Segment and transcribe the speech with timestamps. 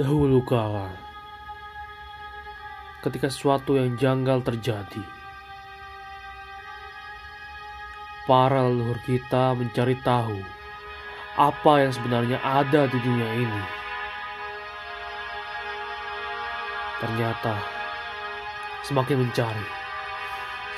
[0.00, 0.88] Dahulu kala,
[3.04, 5.04] ketika sesuatu yang janggal terjadi,
[8.24, 10.40] para leluhur kita mencari tahu
[11.36, 13.62] apa yang sebenarnya ada di dunia ini.
[17.04, 17.60] Ternyata,
[18.88, 19.68] semakin mencari,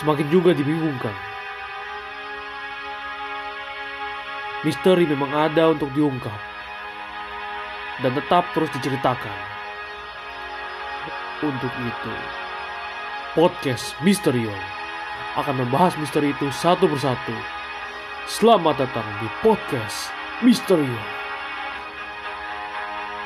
[0.03, 1.15] semakin juga dibingungkan.
[4.67, 6.52] Misteri memang ada untuk diungkap
[8.03, 9.39] dan tetap terus diceritakan.
[11.43, 12.15] Untuk itu,
[13.35, 14.63] podcast Misterion
[15.39, 17.35] akan membahas misteri itu satu persatu.
[18.31, 21.07] Selamat datang di podcast Misterion.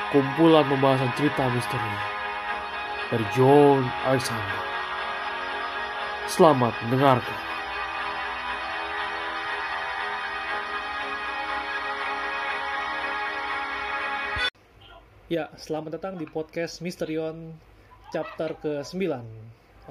[0.09, 1.93] Kumpulan pembahasan cerita misteri
[3.13, 4.61] dari John Alexander.
[6.25, 7.46] Selamat mendengarkan.
[15.27, 17.51] Ya, selamat datang di podcast Misterion
[18.15, 19.11] chapter ke-9.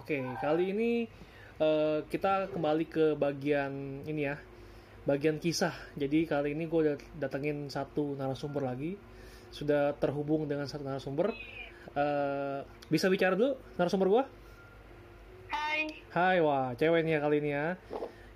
[0.00, 1.04] Oke, kali ini
[1.60, 4.40] eh, kita kembali ke bagian ini ya,
[5.04, 5.76] bagian kisah.
[5.92, 8.96] Jadi kali ini gue udah datengin satu narasumber lagi,
[9.52, 11.36] sudah terhubung dengan satu narasumber.
[11.92, 14.24] Eh, bisa bicara dulu narasumber gue?
[15.52, 17.66] Hai, Hai, wah, cewek nih ya kali ini ya.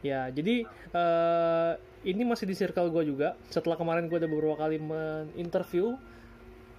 [0.04, 1.72] Ya, jadi eh,
[2.04, 3.40] ini masih di circle gue juga.
[3.48, 5.96] Setelah kemarin gue udah beberapa kali men-interview,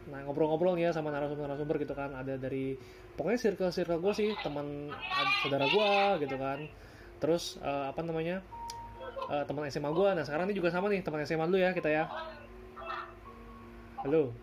[0.10, 2.10] nah ngobrol-ngobrol ya sama narasumber-narasumber gitu kan.
[2.18, 2.74] Ada dari
[3.18, 4.90] pokoknya circle-circle gue sih, teman
[5.46, 5.92] saudara gue
[6.26, 6.60] gitu kan.
[7.22, 8.42] Terus eh, apa namanya
[9.30, 10.10] eh, teman SMA gue.
[10.18, 12.06] Nah sekarang ini juga sama nih teman SMA dulu ya kita ya.
[14.04, 14.34] Halo.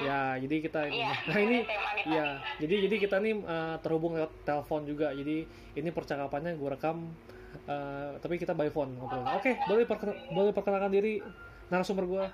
[0.00, 0.96] Ya, jadi kita ini.
[1.04, 1.58] Iya, Nah ini.
[2.00, 2.26] Iya,
[2.64, 5.12] jadi jadi kita nih eh, terhubung lewat telepon juga.
[5.12, 5.44] Jadi
[5.76, 7.12] ini percakapannya gue rekam,
[7.68, 9.20] eh, tapi kita by phone ngobrol.
[9.36, 11.20] Oke, boleh perken- boleh perkenalkan diri
[11.68, 12.24] narasumber gue.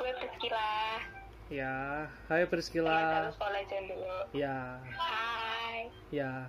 [0.00, 0.72] Gue Priscila.
[1.52, 3.28] Ya, hai Priscila.
[3.36, 4.16] sekolah John dulu.
[4.32, 5.92] Ya, Hai.
[6.08, 6.48] ya.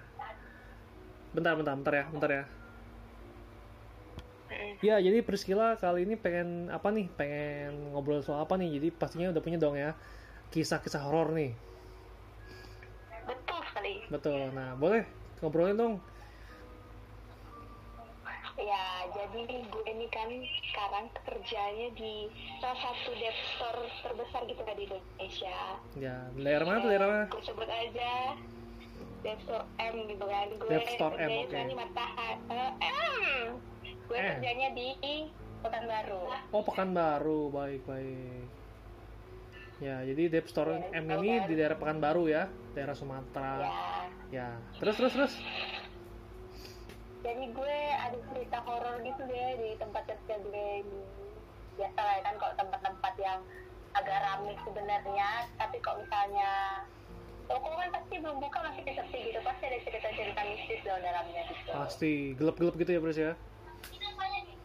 [1.35, 2.43] Bentar, bentar, bentar ya, bentar ya.
[4.47, 4.73] Mm.
[4.79, 7.11] Ya, jadi Priscila kali ini pengen apa nih?
[7.11, 8.79] Pengen ngobrol soal apa nih?
[8.79, 9.99] Jadi pastinya udah punya dong ya
[10.55, 11.51] kisah-kisah horor nih.
[13.27, 13.93] Betul sekali.
[14.07, 14.39] Betul.
[14.55, 15.03] Nah, boleh
[15.43, 15.93] ngobrolin dong.
[18.59, 20.27] Ya, jadi gue ini kan
[20.71, 22.27] sekarang kerjanya di
[22.59, 25.59] salah satu dev store terbesar gitu kan di Indonesia.
[25.95, 27.25] Ya, daerah mana tuh daerah mana?
[27.31, 28.35] Gue sebut aja
[29.21, 30.47] Dev Store M gitu kan.
[30.57, 31.57] Gue Dev Store M, oke.
[31.57, 32.37] di Matahari.
[32.49, 33.21] Eh, M.
[34.09, 34.25] Gue M.
[34.35, 34.87] kerjanya di
[35.61, 36.23] Pekanbaru.
[36.51, 38.45] Oh, Pekanbaru, baik baik.
[39.81, 41.47] Ya, jadi Dep Store Ya, M tahu ini kan?
[41.49, 43.53] di daerah Pekanbaru ya, daerah Sumatera.
[43.61, 43.73] Ya.
[44.31, 45.33] Ya, terus terus terus.
[47.21, 51.01] Jadi gue ada cerita horor gitu deh di tempat kerja gue ini.
[51.77, 53.39] Biasa lah kan kalau tempat-tempat yang
[53.93, 56.81] agak ramai sebenarnya, tapi kok misalnya
[57.45, 61.69] toko kan pasti belum buka masih sepi gitu, pasti ada cerita-cerita mistis dalam dalamnya gitu.
[61.75, 63.33] Pasti gelap-gelap gitu ya, Bros ya.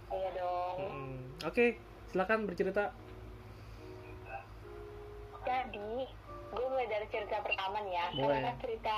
[0.06, 0.76] Iya dong.
[0.80, 1.64] Mm, Oke,
[2.08, 2.94] silakan bercerita.
[5.46, 5.90] Jadi
[6.56, 8.38] gue mulai dari cerita pertama nih ya, Boleh.
[8.38, 8.96] karena kan cerita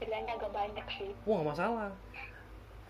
[0.00, 1.10] ceritanya agak banyak sih.
[1.28, 1.90] Wah, masalah.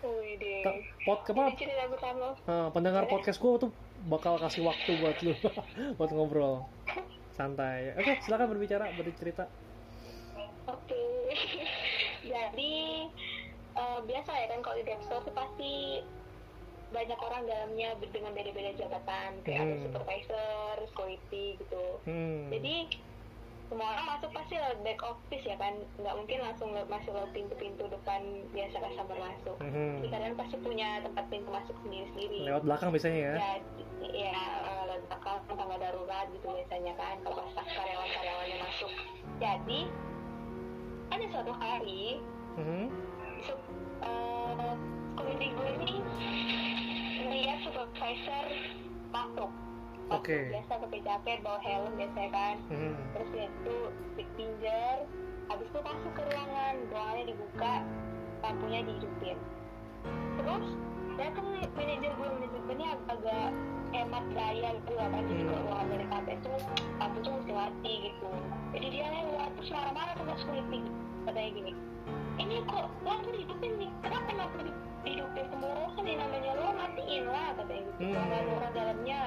[0.01, 1.43] Ta- Pod apa?
[1.53, 2.27] cerita pertama.
[2.35, 3.71] eh, pendengar podcast gue tuh
[4.03, 5.33] bakal kasih waktu buat lu
[5.97, 6.65] buat ngobrol.
[7.31, 7.93] Santai.
[7.95, 9.45] Oke, silakan berbicara, bercerita.
[10.65, 11.03] Oke.
[12.23, 12.73] Jadi
[13.71, 16.01] eh, biasa ya kan kalau di dev store tuh pasti
[16.91, 19.83] banyak orang dalamnya dengan beda-beda jabatan kayak ada Hmm.
[19.85, 21.85] supervisor, security gitu.
[22.03, 22.51] Hmm.
[22.51, 22.75] Jadi
[23.65, 27.87] semua orang masuk pasti lewat back office ya kan, nggak mungkin langsung masuk lewat pintu-pintu
[27.87, 28.19] depan
[28.51, 29.55] biasa customer masuk.
[29.57, 29.80] Mhm.
[31.11, 32.47] Tempat pintu masuk sendiri-sendiri.
[32.47, 33.33] Lewat belakang biasanya ya.
[33.99, 38.91] Ya eh, lewat belakang tangga darurat gitu biasanya kan kalau pas karyawan-karyawannya masuk.
[39.43, 39.79] Jadi
[41.11, 42.23] ada suatu hari
[42.55, 42.87] Mhm.
[43.43, 43.59] sup,
[44.03, 44.75] uh,
[45.19, 45.95] community gue ini
[47.27, 48.45] melihat supervisor
[49.11, 49.51] masuk.
[50.11, 50.51] Oke.
[50.51, 52.55] Biasa pakai jaket, bawa helm biasanya kan.
[52.71, 52.93] Mhm.
[53.15, 53.77] Terus dia itu
[54.15, 54.95] stick finger.
[55.51, 57.73] Habis itu masuk ke ruangan, ruangannya dibuka,
[58.39, 59.37] lampunya dihidupin.
[60.39, 60.65] Terus
[61.21, 63.47] nih manajer gue, manajer gue ini ag- agak
[63.93, 65.21] hemat daya gitu lah kan.
[65.29, 66.49] Jadi kalau ruangan dari itu
[66.97, 68.29] lampu tuh mesti mati gitu.
[68.71, 70.79] Jadi dia lewat terus marah-marah sama security
[71.27, 71.71] katanya gini.
[72.39, 73.89] Ini kok lampu dihidupin nih?
[74.01, 74.29] Kenapa
[74.65, 78.01] di- dihidupin semua orang kan yang namanya lo matiin lah katanya gitu.
[78.01, 78.13] Hmm.
[78.13, 79.21] Kalau nggak ada orang dalamnya.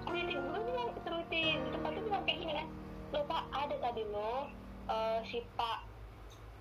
[0.00, 2.66] Security gue bilang security di tempat itu bilang kayak gini kan.
[3.12, 4.32] Lo pak ada tadi lo
[4.88, 5.78] eh, si Pak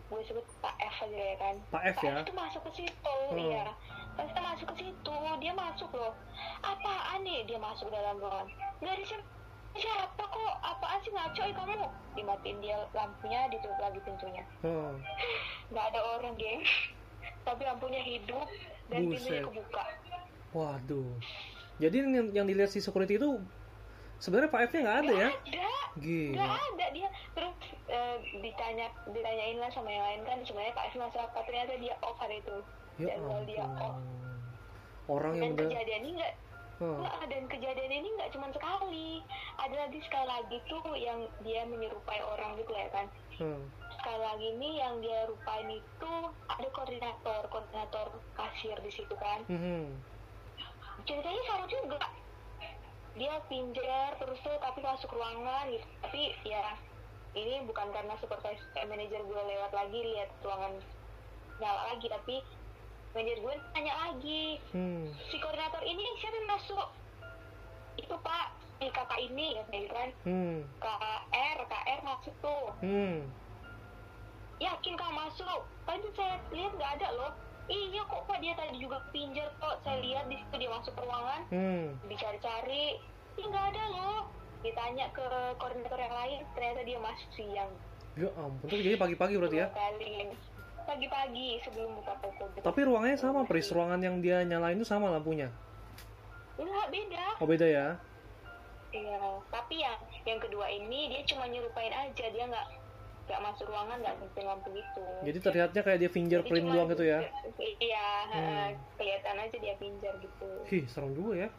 [0.07, 2.23] gue sebut Pak F aja ya kan Pak F ya.
[2.23, 3.35] itu masuk ke situ Hmm.
[3.35, 3.75] iya
[4.17, 6.13] pas kita masuk ke situ dia masuk loh.
[6.65, 8.49] Apaan nih dia masuk dalam ruangan?
[8.81, 9.25] Nggak ada siapa
[9.77, 10.53] siapa kok?
[10.65, 11.87] Apaan sih ngaco eh kamu?
[12.17, 14.43] Dimatiin dia lampunya ditutup lagi pintunya.
[14.65, 14.97] Oh.
[15.71, 16.65] nggak ada orang geng.
[17.47, 18.47] Tapi lampunya hidup
[18.89, 19.47] dan pintunya Buset.
[19.53, 19.83] kebuka.
[20.57, 21.13] Waduh.
[21.77, 23.37] Jadi yang, yang dilihat si security itu
[24.17, 25.29] sebenarnya Pak F-nya nggak ada ya?
[25.29, 25.69] nggak ada.
[25.97, 26.45] Gila.
[26.49, 27.09] ada dia.
[27.37, 27.53] Terus
[27.85, 31.39] eh, ditanya ditanyain lah sama yang lain kan sebenarnya Pak F masuk apa?
[31.45, 32.57] Ternyata dia off hari itu
[32.97, 33.95] Ya jadwal dia off ampun.
[35.07, 36.35] Orang yang dan udah kejadian ini nggak
[36.77, 37.01] Oh.
[37.01, 39.25] Nggak, dan kejadian ini nggak cuma sekali
[39.57, 43.65] ada lagi sekali lagi tuh yang dia menyerupai orang gitu ya kan Hmm.
[43.97, 46.13] sekali lagi nih yang dia rupain itu
[46.45, 49.89] ada koordinator koordinator kasir di situ kan Mhm.
[51.01, 51.97] ceritanya sama juga
[53.17, 56.77] dia pinjar terus tuh tapi masuk ruangan gitu tapi ya
[57.33, 60.77] ini bukan karena supervisor manajer gue lewat lagi lihat ruangan
[61.57, 62.37] nyala lagi tapi
[63.17, 64.61] manajer gue tanya lagi.
[64.77, 65.09] Hmm.
[65.33, 66.87] si koordinator ini siapa yang masuk?
[67.97, 68.53] Itu pak.
[68.77, 70.61] Si kakak ini ya kan Hmm.
[70.77, 72.69] KR KR masuk tuh.
[72.85, 73.25] Hmm.
[74.61, 75.65] yakin kau masuk?
[75.89, 77.33] Tadi saya lihat nggak ada loh.
[77.65, 78.37] Iya kok pak.
[78.37, 79.81] Dia tadi juga pinjar kok.
[79.81, 81.41] Saya lihat di situ dia masuk ke ruangan.
[81.49, 81.85] Hmm.
[82.05, 83.01] dicari-cari.
[83.41, 84.29] Ih nggak ada loh.
[84.61, 85.25] Ditanya ke
[85.57, 86.39] koordinator yang lain.
[86.53, 87.71] Ternyata dia masuk siang.
[88.13, 88.69] Ya ampun.
[88.69, 89.67] Jadi pagi-pagi berarti ya?
[89.73, 90.33] kali
[90.87, 93.67] pagi-pagi sebelum buka toko Tapi ruangannya sama, Pris.
[93.69, 95.51] Ruangan yang dia nyalain itu sama lampunya.
[96.57, 97.87] enggak beda Oh, beda ya?
[98.87, 99.19] iya
[99.51, 99.93] tapi yang
[100.23, 102.65] yang kedua ini dia cuma nyerupain aja dia nggak
[103.27, 107.19] nggak masuk ruangan nggak nyalain lampu gitu Jadi terlihatnya kayak dia fingerprint doang gitu ya?
[107.59, 108.71] iya Hmm.
[108.95, 111.49] kelihatan aja dia pinjar gitu Hih, serem juga ya.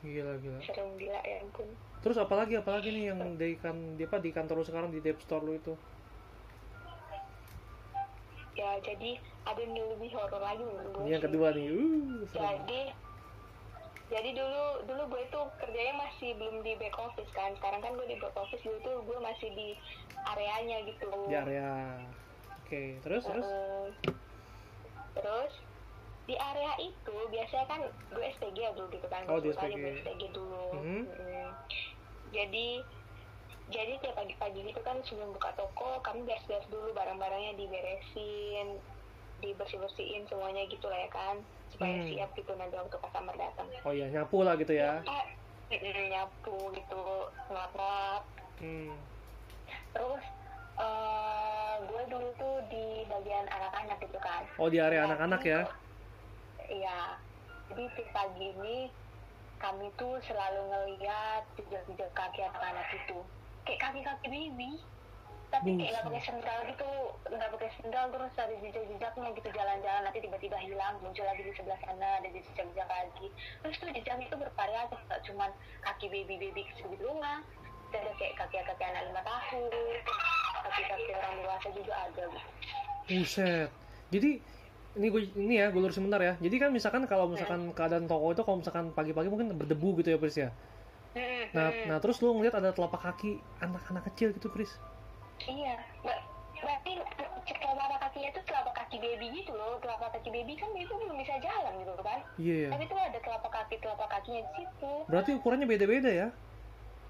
[0.00, 0.58] Gila, gila.
[0.60, 1.66] serem gila ya ampun
[1.98, 5.18] Terus apalagi apalagi nih yang di kan di apa di kantor lu sekarang di Dep
[5.18, 5.72] Store lu itu?
[8.58, 9.10] Ya jadi
[9.44, 11.66] ada yang lebih horor lagi menurut gue Ini yang kedua nih.
[11.70, 12.80] Uh, jadi
[14.08, 18.06] jadi dulu dulu gue tuh kerjanya masih belum di back office kan sekarang kan gue
[18.06, 19.68] di back office dulu tuh gue masih di
[20.26, 22.02] areanya gitu Di area.
[22.58, 23.46] Oke, terus terus.
[23.46, 23.86] Heeh.
[25.14, 25.52] terus
[26.24, 27.80] di area itu biasanya kan
[28.12, 29.72] gue STG ya dulu gitu kan Oh, di STG.
[29.72, 31.00] gue STG dulu Mhm.
[31.06, 31.50] Mm.
[32.28, 32.68] jadi
[33.68, 38.80] jadi tiap pagi-pagi gitu kan sebelum buka toko kami beres-beres dulu barang-barangnya diberesin
[39.38, 41.36] dibersih-bersihin semuanya gitu lah ya kan
[41.68, 42.08] supaya Hmm.
[42.08, 45.04] siap gitu nanti waktu customer datang Oh iya, nyapu lah gitu ya.
[45.70, 47.02] Mm, nyapu gitu
[47.46, 48.24] ngelap-ngelap
[48.58, 48.96] Hmm.
[49.92, 50.24] terus
[50.74, 55.60] eh gue dulu tuh di bagian anak-anak gitu kan Oh, di area anak-anak ya.
[56.66, 57.14] iya
[57.68, 58.88] jadi tiap pagi ini
[59.58, 63.18] kami tuh selalu ngeliat jejak-jejak kaki anak-anak itu
[63.68, 64.70] kayak kaki-kaki baby
[65.48, 66.90] tapi kayak nggak pakai sendal gitu
[67.28, 71.80] nggak pakai sendal terus ada jejak-jejaknya gitu jalan-jalan nanti tiba-tiba hilang muncul lagi di sebelah
[71.84, 73.28] sana ada jejak-jejak lagi
[73.64, 75.50] terus tuh jejaknya itu bervariasi nggak cuman
[75.84, 77.44] kaki baby-baby segitu doang
[77.88, 79.64] ada kayak kaki-kaki anak lima tahun
[80.68, 82.40] kaki-kaki orang dewasa juga ada gitu.
[83.08, 83.70] Buset.
[84.12, 84.30] Jadi
[84.98, 86.34] ini gue ini ya, gue lurusin bentar ya.
[86.36, 90.18] Jadi kan misalkan kalau misalkan keadaan toko itu kalau misalkan pagi-pagi mungkin berdebu gitu ya,
[90.20, 90.50] Pris ya.
[91.52, 91.84] Nah, Hmm.
[91.88, 94.70] nah terus lu ngeliat ada telapak kaki anak-anak kecil gitu, Pris.
[95.44, 96.24] Iya, Ber-
[96.58, 96.92] berarti
[97.46, 99.78] telapak kakinya itu telapak kaki baby gitu loh.
[99.78, 102.18] Telapak kaki baby kan itu belum bisa jalan gitu kan.
[102.36, 102.68] Iya.
[102.74, 104.92] Tapi itu ada telapak kaki telapak kakinya di situ.
[105.06, 106.28] Berarti ukurannya beda-beda ya?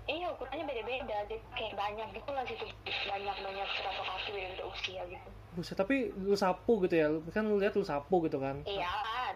[0.09, 1.17] Iya ukurannya beda-beda.
[1.29, 2.65] Jadi kayak banyak gitu lah situ.
[3.05, 5.29] Banyak-banyak telapak kaki beda-beda usia gitu.
[5.53, 7.07] Buset, tapi lu sapu gitu ya.
[7.29, 8.65] Kan lu lihat lu sapu gitu kan.
[8.65, 8.89] Iya,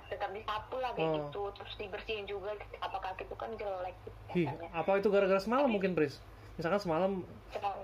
[0.08, 1.16] tetap disapu lah kayak Oh.
[1.20, 1.42] gitu.
[1.52, 4.18] Terus dibersihin juga telapak kaki itu kan jelek gitu.
[4.32, 4.68] Hi, biasanya.
[4.72, 6.24] apa itu gara-gara semalam mungkin, Pris?
[6.56, 7.12] Misalkan semalam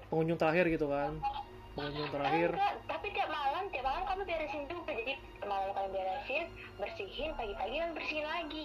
[0.09, 1.21] pengunjung terakhir gitu kan.
[1.73, 2.51] Pengunjung terakhir.
[2.53, 4.91] Enggak, tapi tiap malam, tiap malam kamu beresin juga.
[4.91, 8.65] Jadi malam kalian beresin, bersihin, pagi-pagi kan bersihin lagi.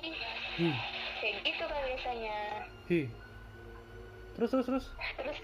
[0.55, 0.71] Hi,
[1.19, 2.37] Kayak gitu kan biasanya.
[2.87, 3.01] hi.
[4.33, 4.85] Terus terus terus.
[5.15, 5.37] Terus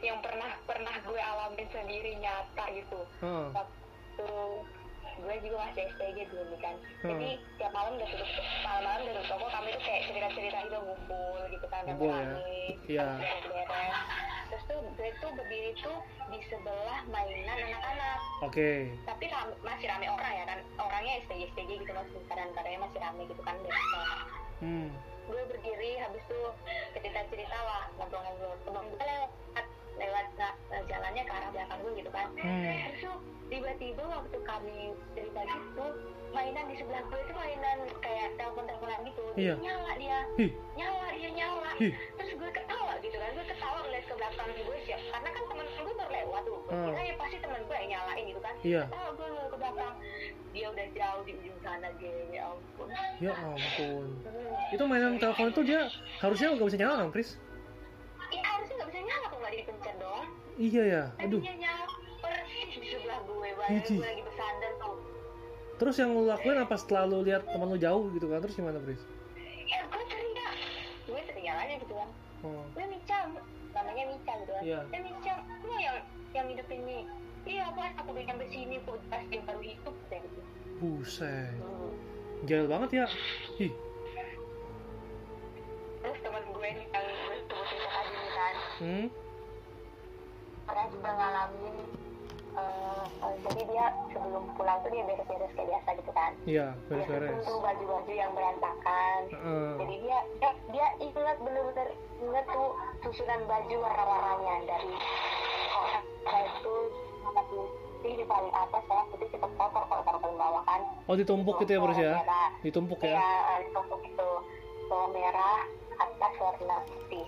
[0.00, 3.00] yang pernah pernah gue alamin sendiri nyata gitu.
[3.20, 3.46] Heeh.
[3.52, 4.28] Waktu
[5.12, 6.74] gue juga masih STG dulu nih kan.
[7.00, 7.08] Hmm.
[7.12, 8.28] Jadi tiap malam udah tutup
[8.64, 12.34] malam-malam udah tutup toko kami tuh kayak cerita-cerita gitu ngumpul gitu kan Ngumpul ya.
[12.88, 13.06] Iya.
[14.48, 18.18] Terus tuh gue tuh berdiri tuh di sebelah mainan anak-anak.
[18.42, 18.90] Oke.
[19.06, 23.22] tapi ram- masih rame orang ya kan orangnya STG STG gitu masih kadang-kadangnya masih rame
[23.24, 24.00] gitu kan biasa
[24.58, 24.90] Hmm.
[25.32, 26.40] Gue berdiri habis itu
[26.92, 28.52] cerita cerita lah ngobrol-ngobrol.
[28.68, 29.30] Temen gue lewat
[30.02, 30.52] lewat nah,
[30.84, 32.64] jalannya ke arah belakang gue gitu kan Hmm.
[32.64, 33.16] terus tuh
[33.46, 34.78] tiba-tiba waktu kami
[35.12, 35.86] cerita gitu
[36.32, 39.54] mainan di sebelah gue itu mainan kayak telepon-teleponan gitu Iya.
[39.58, 41.88] nyala dia Hi, nyala dia nyala hi.
[42.16, 45.66] terus gue ketawa gitu kan gue ketawa ngeliat ke belakang gue siap karena kan temen
[45.68, 46.86] gue baru lewat tuh gue Hmm.
[46.88, 48.82] kira ya pasti temen gue yang nyalain gitu kan Iya.
[48.86, 49.94] ketawa gue ke belakang
[50.52, 52.88] dia udah jauh di ujung sana geng ya ampun
[53.20, 54.04] Ya ampun.
[54.68, 55.80] Itu mainan telepon itu dia
[56.18, 57.36] harusnya nggak bisa nyala kan, Pris?
[59.12, 61.04] Harusnya nggak kok dipencet dong Iya ya.
[61.12, 61.40] tapi Aduh.
[61.42, 61.84] nyala
[62.18, 63.94] persis di sebelah gue Iji.
[63.94, 64.96] gue lagi bersandar tuh
[65.74, 68.38] Terus yang lu lakuin apa setelah lu lihat teman lu jauh gitu kan?
[68.38, 69.02] Terus gimana, Pris?
[69.64, 70.54] ya gue teriak
[71.04, 72.08] gue teriak aja gitu kan
[72.42, 72.64] Oh.
[72.68, 73.18] gue Mica
[73.72, 74.80] namanya Mica gitu kan Iya.
[74.84, 75.96] ya Mica lu yang
[76.32, 77.02] yang hidupin nih
[77.44, 80.40] iya apa aku udah sampai sini aku pas dia baru hidup kayak gitu
[80.78, 81.54] Buset.
[81.54, 81.90] Hmm.
[82.42, 83.06] Jahil banget ya.
[83.56, 83.70] Ih.
[86.02, 89.06] Terus teman gue nih yang gue sebutin tadi nih kan Hmm.
[90.64, 91.76] pernah juga ngalamin
[92.52, 97.42] eh, eh, jadi dia sebelum pulang tuh dia beres-beres kayak biasa gitu kan Iya, beres-beres.
[97.42, 99.70] tuh baju-baju yang berantakan Heeh.
[99.78, 101.88] jadi dia dia, dia ingat bener-bener
[102.20, 102.68] ingat tuh
[103.00, 104.92] susunan baju warna-warnanya dari
[105.72, 106.04] orang
[106.44, 106.74] itu
[107.22, 111.14] warna putih di paling atas saya putih cepet kotor kalau taruh paling bawah kan Oh,
[111.14, 112.12] ditumpuk gitu ya, Pris ya?
[112.60, 113.54] Ditumpuk Iya, ya.
[113.60, 114.28] ditumpuk itu
[114.86, 115.62] bawah merah
[115.94, 117.26] atas warna putih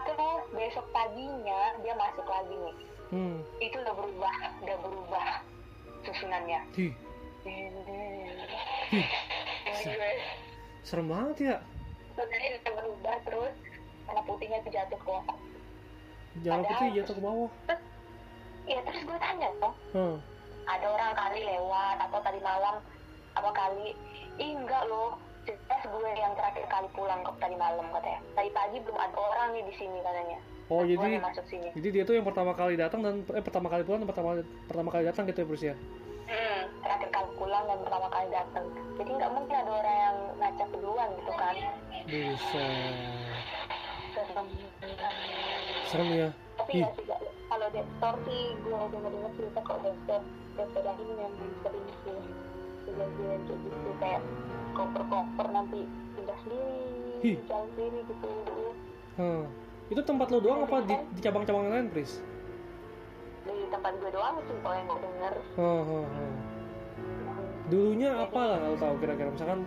[0.00, 2.76] terus besok paginya dia masuk lagi nih
[3.08, 3.40] Hmm.
[3.56, 5.26] itu udah berubah udah berubah
[6.02, 6.60] susunannya.
[6.68, 6.92] Ini
[9.86, 10.12] gue
[10.82, 11.56] serem banget ya.
[12.10, 13.54] sebenarnya udah berubah terus
[14.04, 15.24] warna putihnya tuh jatuh ke bawah
[16.34, 17.50] Padahal- putih jatuh ke bawah.
[18.66, 20.16] Iya terus gue tanya dong Hmm.
[20.66, 22.76] ada orang kali lewat atau tadi malam
[23.32, 23.96] apa kali
[24.36, 25.16] ih enggak loh
[25.48, 28.20] jelas gue yang terakhir kali pulang kok tadi malam katanya.
[28.36, 30.38] Tadi pagi belum ada orang nih di sini katanya.
[30.68, 31.72] Oh, jadi yang masuk sini.
[31.72, 34.28] jadi dia tuh yang pertama kali datang dan eh pertama kali pulang dan pertama
[34.68, 35.74] pertama kali datang gitu ya, Pris ya.
[36.28, 38.64] hmm, terakhir kali pulang dan pertama kali datang.
[39.00, 41.54] Jadi nggak mungkin ada orang yang ngacak duluan gitu kan.
[42.04, 42.96] Buset.
[44.12, 44.46] serem.
[45.88, 46.28] Serem ya.
[46.58, 46.84] tapi Ih.
[46.84, 47.16] ya
[47.48, 50.20] kalau Dexter sih gue dengar dengar cerita kok Dexter
[50.58, 52.18] Dexter ini memang sering sih
[52.88, 54.20] kejadian kayak gitu kayak
[54.72, 55.80] koper-koper nanti
[56.16, 58.28] pindah sendiri jalan sendiri gitu
[59.18, 59.50] Hmm.
[59.90, 62.22] Itu tempat lo doang apa di, di cabang-cabang lain, Pris?
[63.48, 65.34] di tempat gue doang sih kalau yang gue denger.
[65.56, 66.34] Hmm, hmm, hmm.
[67.68, 69.28] Dulunya apa lah kalau tahu kira-kira?
[69.32, 69.60] Misalkan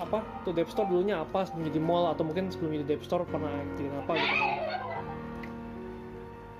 [0.00, 0.18] apa?
[0.44, 2.10] Tuh Dep Store dulunya apa sebelum jadi mall?
[2.12, 4.34] Atau mungkin sebelum jadi Dep Store pernah jadi apa gitu?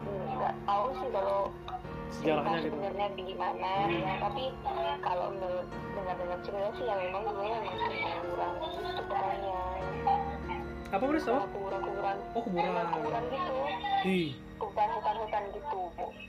[0.09, 1.39] Nggak tahu sih kalau
[2.09, 2.77] sejarahnya gitu.
[2.77, 4.45] Sebenarnya di gimana ya tapi
[5.05, 7.65] kalau menurut dengar-dengar cerita sih ya memang gue yang
[8.25, 9.61] kurang gitu caranya
[10.89, 12.17] apa Pris apa kuburan-kuburan.
[12.33, 12.87] Oh kuburan.
[12.97, 13.57] Kuburan gitu.
[14.09, 14.31] Ih.
[14.57, 15.83] Hutan-hutan-hutan gitu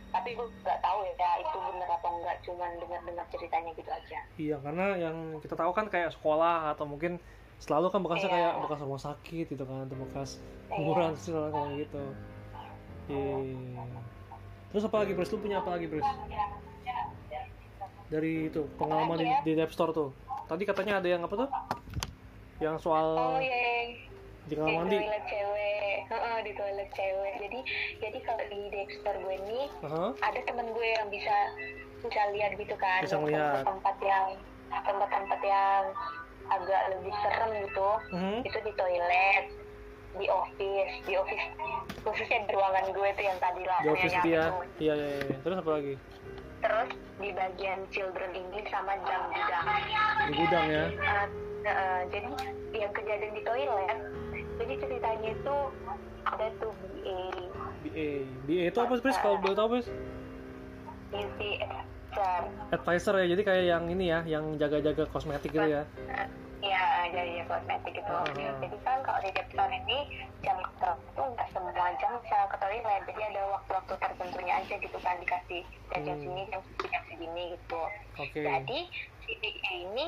[0.09, 4.19] tapi gue nggak tahu ya itu bener apa enggak cuman dengar-dengar ceritanya gitu aja.
[4.41, 7.21] Iya karena yang kita tahu kan kayak sekolah atau mungkin
[7.61, 8.35] selalu kan bekasnya Iya.
[8.35, 10.29] kayak bekas rumah sakit gitu kan atau bekas
[10.71, 12.03] kuburan sih selalu kayak gitu.
[13.09, 13.37] Iya
[14.69, 16.05] terus apa lagi Pris lu punya apa lagi Pris
[18.09, 20.09] dari itu pengalaman di, di Dep Store tuh.
[20.49, 21.49] Tadi katanya ada yang apa tuh?
[22.57, 23.93] Yang soal oh iya
[24.49, 24.97] di di mandi.
[24.97, 25.97] toilet cewek.
[26.09, 27.33] Heeh, di toilet cewek.
[27.37, 27.59] Jadi
[28.01, 30.05] jadi kalau di Dexter gue nih Aha.
[30.25, 31.37] ada temen gue yang bisa
[32.01, 33.05] bisa lihat gitu kan.
[33.05, 33.61] Bisa ngeliat.
[33.61, 34.25] tempat yang
[34.73, 35.83] tempat-tempat yang
[36.49, 37.89] agak lebih serem gitu.
[38.09, 38.37] Mhm.
[38.41, 39.45] itu di toilet
[40.17, 41.45] di office di office
[42.01, 44.45] khususnya di ruangan gue tuh yang tadi lah di office yang itu ya?
[44.49, 44.57] itu.
[44.81, 45.95] iya iya iya terus apa lagi?
[46.59, 46.89] Terus
[47.23, 49.65] di bagian children English sama jam gudang.
[50.27, 50.85] Di gudang ya?
[50.91, 51.27] Uh,
[51.63, 52.29] uh, jadi
[52.75, 53.99] yang kejadian di toilet
[54.59, 55.55] jadi ceritanya itu
[56.27, 57.19] ada tuh BA
[57.87, 58.09] BA
[58.43, 59.87] BA itu apa sih kalau boleh tahu Pris?
[61.09, 62.41] Beauty advisor
[62.75, 65.83] advisor ya jadi kayak yang ini ya yang jaga-jaga kosmetik gitu ya?
[66.11, 66.27] Uh,
[67.09, 68.25] ya jadi kosmetik itu Ah.
[68.59, 69.97] jadi kan kalau di Depstar ini
[70.39, 70.85] jam itu
[71.25, 75.99] nggak semua jam bisa ke toilet jadi ada waktu-waktu tertentunya aja gitu kan dikasih dan
[76.03, 76.21] jam Hmm.
[76.21, 77.81] segini jam segini jam segini gitu
[78.15, 78.79] oke jadi
[79.19, 80.05] si BA ini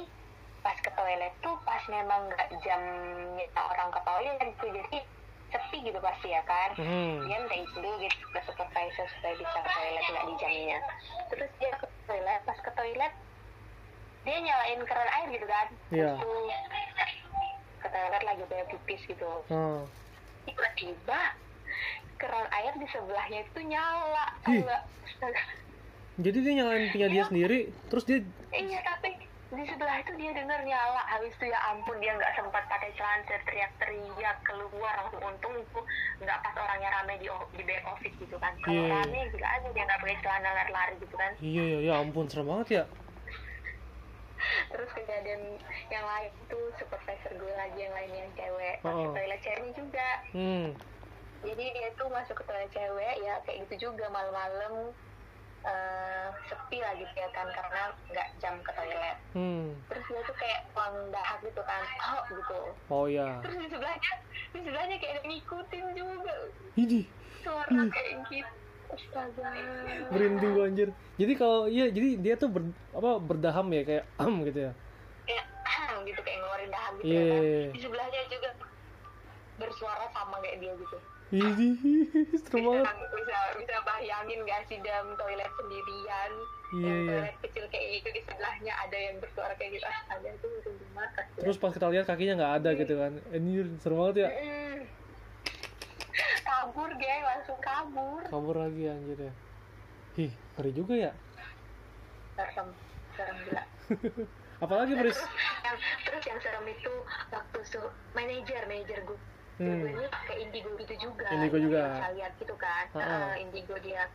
[0.62, 4.98] pas ke toilet tuh pas memang nggak jamnya orang ke toilet gitu jadi
[5.52, 7.28] sepi gitu pasti ya kan Mhm.
[7.28, 10.78] dia minta izin dulu gitu ke supervisor supaya bisa ke toilet nggak di jamnya
[11.28, 13.14] terus dia ke toilet pas ke toilet
[14.22, 16.12] dia nyalain keran air gitu kan Iya.
[16.14, 17.14] Terus
[17.78, 19.82] ke toilet lagi bayar pipis gitu Hmm.
[20.44, 21.20] tiba-tiba
[22.16, 24.62] keran air di sebelahnya itu nyala Ih.
[26.18, 27.60] jadi dia nyalain punya dia sendiri
[27.90, 29.18] terus dia iya tapi
[29.52, 33.20] di sebelah itu dia dengar nyala habis itu ya ampun dia nggak sempat pakai celana
[33.26, 35.80] teriak-teriak keluar langsung untung itu
[36.20, 38.96] nggak pas orangnya rame di di back office gitu kan kalau Iya.
[38.96, 42.48] rame juga aja dia nggak pakai celana lari-lari gitu kan iya iya ya ampun serem
[42.48, 42.84] banget ya
[44.72, 45.42] terus kejadian
[45.92, 48.76] yang lain tuh supervisor gue lagi yang lain yang cewek.
[48.84, 48.90] Oh.
[48.92, 50.10] masuk toilet ceweknya juga.
[50.36, 50.68] Hmm.
[51.42, 54.94] Jadi dia tuh masuk ke toilet cewek ya kayak gitu juga malam-malam
[55.62, 59.18] eh, sepi lah gitu ya kan karena nggak jam ke toilet.
[59.34, 59.74] Hmm.
[59.90, 61.82] Terus dia tuh kayak uang dahak gitu kan
[62.14, 62.60] oh gitu.
[62.90, 64.14] Oh ya terus di sebelahnya
[64.54, 66.36] di sebelahnya kayak ada ngikutin juga.
[66.78, 67.00] Ini
[67.42, 68.61] suara kayak gitu
[68.92, 69.48] astaga.
[70.10, 70.90] Merinding gua anjir.
[71.16, 74.72] Jadi kalau iya jadi dia tuh ber, apa berdaham ya kayak am gitu ya?
[75.24, 75.46] Kayak
[76.08, 77.20] gitu kayak ngeluarin dahak gitu Iya.
[77.20, 77.44] ya kan.
[77.72, 78.50] Di sebelahnya juga
[79.58, 80.98] bersuara sama kayak dia gitu.
[81.32, 81.70] Ini
[82.44, 82.86] serem banget.
[83.16, 86.32] bisa bisa bayangin gak sih dalam toilet sendirian
[86.72, 87.12] Iya, yang iya.
[87.14, 89.86] toilet kecil kayak gitu di sebelahnya ada yang bersuara kayak gitu.
[89.86, 91.40] Astaga itu merinding banget kasihan.
[91.40, 93.12] terus pas kita lihat kakinya nggak ada gitu kan.
[93.30, 94.30] Anjir serem banget ya.
[94.30, 94.80] Mm.
[96.42, 99.34] Kabur geng langsung kabur kabur lagi anjir ya
[100.14, 101.12] Ih, ngeri juga ya.
[102.36, 102.68] serem
[103.14, 103.64] serem gila
[104.62, 105.18] Apalagi Bris?
[105.64, 106.94] yang terus yang serem itu
[107.28, 109.20] waktu su manajer manajer gue
[109.60, 109.78] Hmm.
[109.78, 112.02] Gue ini pakai indigo gitu juga Indigo juga.
[112.10, 112.86] lihat gitu kan.
[112.92, 114.10] Eh, indigo dia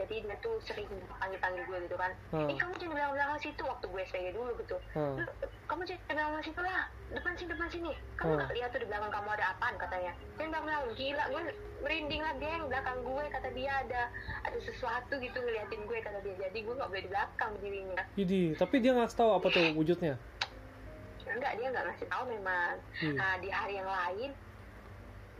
[0.00, 2.38] jadi dia tuh sering panggil panggil gue gitu kan Ha.
[2.42, 5.14] eh kamu jangan bilang bilang situ waktu gue SPG dulu gitu Hmm.
[5.16, 5.24] "Lu,
[5.66, 6.80] kamu jangan bilang bilang situ lah
[7.10, 8.38] depan sini depan sini kamu Hmm.
[8.38, 11.42] nggak lihat tuh di belakang kamu ada apaan katanya jangan bilang bilang gila gue
[11.80, 14.02] merinding lah geng belakang gue kata dia ada
[14.42, 18.42] ada sesuatu gitu ngeliatin gue kata dia jadi gue nggak boleh di belakang berdirinya Idi,
[18.54, 20.14] tapi dia nggak tahu apa tuh wujudnya.
[21.22, 23.14] enggak dia nggak ngasih tahu memang Hmm.
[23.14, 24.30] nah di hari yang lain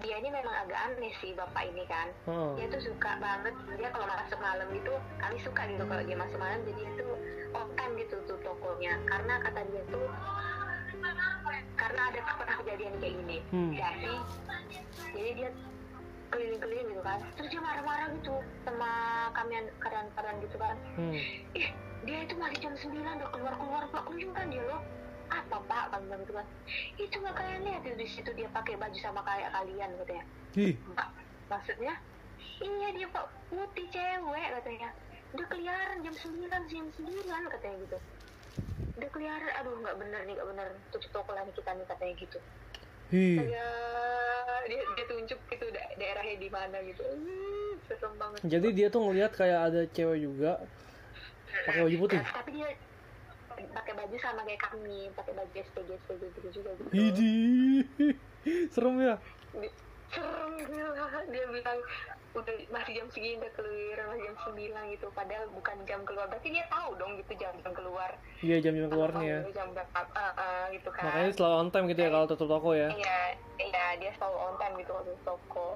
[0.00, 2.09] dia ini memang agak aneh sih bapak ini kan.
[2.26, 2.50] Heeh.
[2.57, 6.38] dia tuh suka banget dia kalau masuk malam gitu kami suka gitu kalau dia masuk
[6.40, 7.12] malam jadi dia tuh
[7.52, 8.95] on time gitu tuh tokonya.
[9.04, 10.09] Karena kata dia tuh
[11.76, 13.38] karena ada pernah kejadian kayak gini.
[13.52, 13.73] Hmm.
[13.76, 14.12] jadi
[15.12, 15.50] jadi dia
[16.30, 17.21] keliling-keliling gitu kan.
[17.37, 18.90] Terus dia marah-marah gitu sama
[19.37, 20.76] kalian karyawan-karyawan gitu kan.
[20.97, 21.14] Hmm.
[21.57, 21.69] ih
[22.00, 24.02] dia itu masih jam 9 udah keluar-keluar pak.
[24.09, 24.80] Kunjung kan dia loh
[25.31, 25.85] apa pak?
[26.03, 26.47] Bilang gitu kan
[26.99, 30.25] itu nggak kalian lihat tuh di situ dia pakai baju sama kayak kalian katanya
[30.59, 31.09] Ih, Pak,
[31.47, 31.95] maksudnya
[32.59, 34.91] iya dia pak putih cewek katanya.
[35.31, 37.99] Udah keliaran jam 9 jam 9 katanya gitu.
[38.99, 39.53] Udah keliaran.
[39.63, 40.69] Aduh nggak bener nih nggak bener.
[40.91, 42.39] Tutup toko lah nih kita nih katanya gitu.
[43.11, 43.43] Ih.
[43.43, 43.71] ya
[44.71, 47.02] dia, dia tunjuk gitu da- daerahnya di mana gitu.
[47.02, 48.41] Hmm, serem banget.
[48.47, 50.59] Jadi dia tuh ngelihat kayak ada cewek juga
[51.67, 52.21] pakai baju putih.
[52.23, 52.69] Tapi dia
[53.69, 57.37] pakai baju sama kayak kami pakai baju SPG SPG gitu juga gitu Idi,
[58.69, 59.15] serem ya.
[60.09, 61.79] Serem gila dia bilang
[62.31, 66.49] udah masih jam segini udah keluar masih jam 9 gitu padahal bukan jam keluar berarti
[66.49, 69.39] dia tahu dong gitu jam jam keluar Iya jam-jam keluarnya ya.
[69.53, 72.71] Jam berapa ah, ah, gitu kan Makanya selalu on time gitu ya kalau tutup toko
[72.73, 72.89] ya.
[72.89, 73.19] iya
[73.59, 75.69] iya dia selalu on time gitu waktu di toko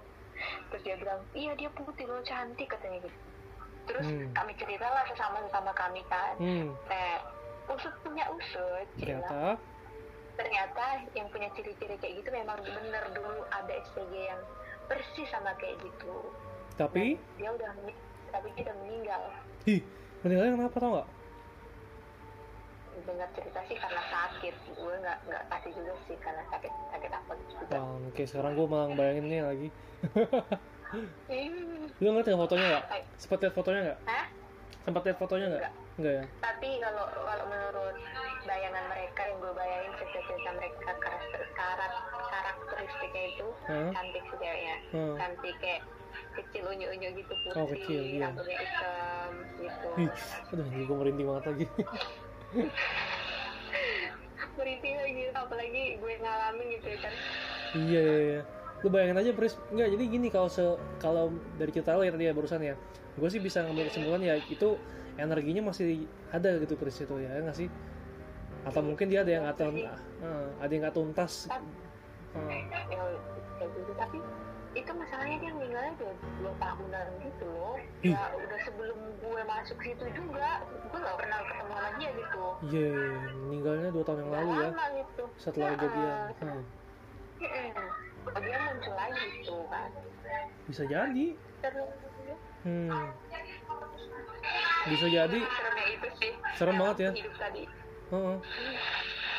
[0.69, 3.19] terus dia bilang iya dia putih loh cantik katanya gitu
[3.85, 4.33] terus Hmm.
[4.33, 6.73] kami cerita lah sesama sesama kami kan Hmm.
[6.87, 7.21] nah
[7.71, 8.87] usut punya usut.
[9.01, 9.57] Ternyata
[10.35, 14.43] ternyata yang punya ciri-ciri kayak gitu memang bener dulu ada SPG yang
[14.91, 16.15] persis sama kayak gitu
[16.75, 17.71] tapi dia udah
[18.35, 19.23] tapi dia udah meninggal
[19.71, 19.81] ih,
[20.27, 21.09] meninggalnya kenapa tau nggak?
[23.05, 27.33] dengar cerita sih karena sakit gue nggak nggak kasih juga sih karena sakit sakit apa
[27.37, 27.65] gitu
[28.09, 29.69] oke sekarang gue malah bayanginnya lagi.
[32.01, 32.85] Lu ngeliat nggak fotonya nggak?
[32.95, 33.03] Ay.
[33.19, 33.99] Sempat lihat fotonya nggak?
[34.07, 34.27] Hah?
[34.87, 35.73] Sempat lihat fotonya nggak?
[35.95, 36.25] Enggak ya?
[36.43, 37.95] tapi kalau kalau menurut
[38.43, 41.93] bayangan mereka yang gue bayangin cerita-cerita mereka karakter karak
[42.29, 43.89] karakteristiknya itu Hah?
[43.91, 45.15] cantik sih ceweknya Hmm.
[45.17, 45.83] cantik kayak
[46.35, 48.27] kecil unyu-unyu gitu putih Oh, kecil, iya.
[48.27, 50.11] rambutnya hitam gitu Ih,
[50.51, 51.67] aduh gue merinding banget lagi.
[54.55, 57.13] merinding lagi apalagi gue ngalamin gitu ya kan
[57.77, 58.41] iya, iya, iya.
[58.83, 60.61] Lu bayangin aja Pris, enggak jadi gini kalau se
[60.99, 62.77] kalau dari cerita lo ya tadi ya barusan ya.
[63.17, 64.77] Gue sih bisa ngambil kesimpulan ya itu
[65.17, 67.69] energinya masih ada gitu Pris itu ya nggak sih?
[68.65, 70.01] Atau mungkin dia ada yang nggak tun- ah,
[70.59, 71.47] ada yang nggak tuntas.
[71.47, 71.61] Ah,
[72.91, 73.03] ya
[73.61, 74.19] gitu tapi
[74.75, 78.11] itu masalahnya dia meninggalnya udah dua tahunan gitu loh Ih.
[78.11, 82.91] ya udah sebelum gue masuk situ juga gue gak pernah ketemu sama dia gitu Iya,
[83.39, 84.69] meninggalnya dua tahun yang lalu ya.
[84.99, 85.79] gitu Setelah Heeh.
[85.79, 86.19] kejadian.
[86.35, 86.63] Hmm.
[87.39, 88.43] Mm-mm.
[88.43, 89.91] dia muncul lagi gitu kan
[90.67, 91.27] Bisa jadi.
[91.63, 91.91] terus
[92.65, 92.89] Hmm.
[94.85, 95.39] Bisa jadi.
[95.41, 96.33] seremnya itu sih.
[96.57, 97.11] Serem banget ya.
[97.17, 97.63] hidup tadi.
[98.13, 98.37] Heeh.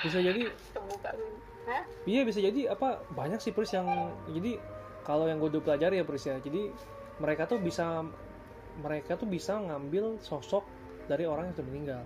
[0.05, 0.41] Bisa jadi.
[0.73, 1.11] Terbuka
[1.65, 1.83] Hah?
[2.05, 2.61] Iya bisa jadi.
[2.69, 3.01] Apa?
[3.13, 4.61] Banyak sih Pris yang jadi
[5.05, 6.37] kalau yang gue udah pelajari ya Pris ya.
[6.41, 6.69] Jadi
[7.21, 8.05] mereka tuh bisa
[8.81, 10.65] mereka tuh bisa ngambil sosok
[11.09, 12.03] dari orang yang sudah meninggal.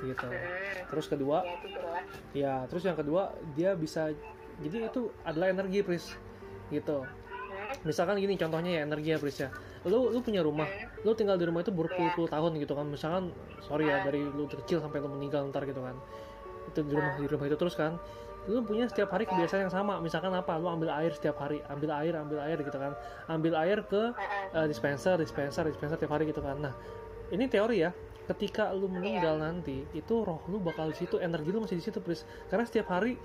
[0.00, 0.28] Gitu.
[0.88, 1.58] Terus kedua ya
[2.32, 4.16] ya terus yang kedua dia bisa
[4.64, 6.16] jadi itu adalah energi Pris.
[6.72, 7.04] Gitu.
[7.84, 9.50] Misalkan gini contohnya ya energi ya Pris ya
[9.88, 10.68] lu lu punya rumah.
[11.06, 12.84] Lu tinggal di rumah itu berpuluh-puluh tahun gitu kan.
[12.84, 13.32] Misalkan
[13.64, 15.96] sorry ya dari lu kecil sampai lu meninggal ntar gitu kan.
[16.68, 17.96] Itu di rumah di rumah itu terus kan.
[18.48, 19.96] Lu punya setiap hari kebiasaan yang sama.
[20.04, 20.60] Misalkan apa?
[20.60, 21.64] Lu ambil air setiap hari.
[21.72, 22.92] Ambil air ambil air gitu kan.
[23.32, 24.12] Ambil air ke
[24.52, 26.60] eh, dispenser dispenser dispenser tiap hari gitu kan.
[26.60, 26.76] Nah
[27.32, 27.90] ini teori ya.
[28.28, 32.04] Ketika lu meninggal nanti itu roh lu bakal di situ energi lu masih di situ
[32.04, 32.28] Pris.
[32.52, 33.16] Karena setiap hari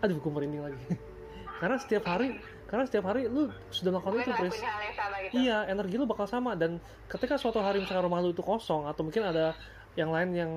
[0.00, 0.82] aduh gue merinding lagi.
[1.60, 2.38] Karena setiap hari
[2.68, 5.40] karena setiap hari lu sudah melakukan itu Pris gitu.
[5.40, 6.52] Iya, energi lu bakal sama.
[6.52, 6.76] Dan
[7.08, 9.56] ketika suatu hari misalkan rumah lu itu kosong atau mungkin ada
[9.96, 10.50] yang lain yang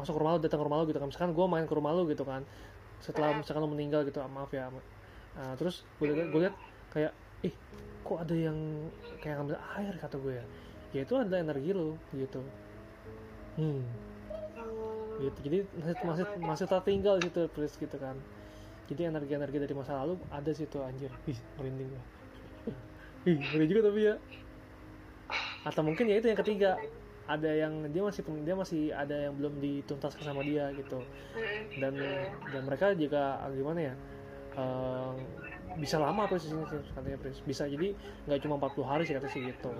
[0.00, 1.12] masuk ke rumah lu datang ke rumah lu gitu kan.
[1.12, 2.40] Misalkan gue main ke rumah lu gitu kan.
[3.04, 4.72] Setelah misalkan lu meninggal gitu ah, maaf ya.
[5.36, 6.56] Nah, terus gue liat, gue liat
[6.88, 7.12] kayak
[7.44, 7.52] ih
[8.00, 8.56] kok ada yang
[9.20, 10.44] kayak ngambil air kata gue ya.
[10.96, 12.40] Ya itu adalah energi lu gitu.
[13.60, 13.84] Hmm.
[15.20, 15.38] Gitu.
[15.44, 18.16] Jadi masih masih masih tertinggal di situ Pris gitu kan
[18.88, 21.12] jadi energi-energi dari masa lalu ada situ anjir.
[21.30, 22.02] Ih merinding gue
[23.28, 24.14] ih ngeri juga tapi ya.
[25.68, 26.80] Atau mungkin ya itu yang ketiga.
[27.28, 31.04] Ada yang dia masih dia masih ada yang belum dituntaskan sama dia gitu.
[31.76, 31.92] Dan
[32.48, 33.94] dan mereka juga ah, gimana ya
[34.56, 35.12] eh,
[35.78, 37.94] bisa lama prosesnya sih katanya bisa jadi
[38.26, 39.70] nggak cuma 40 hari sih katanya sih gitu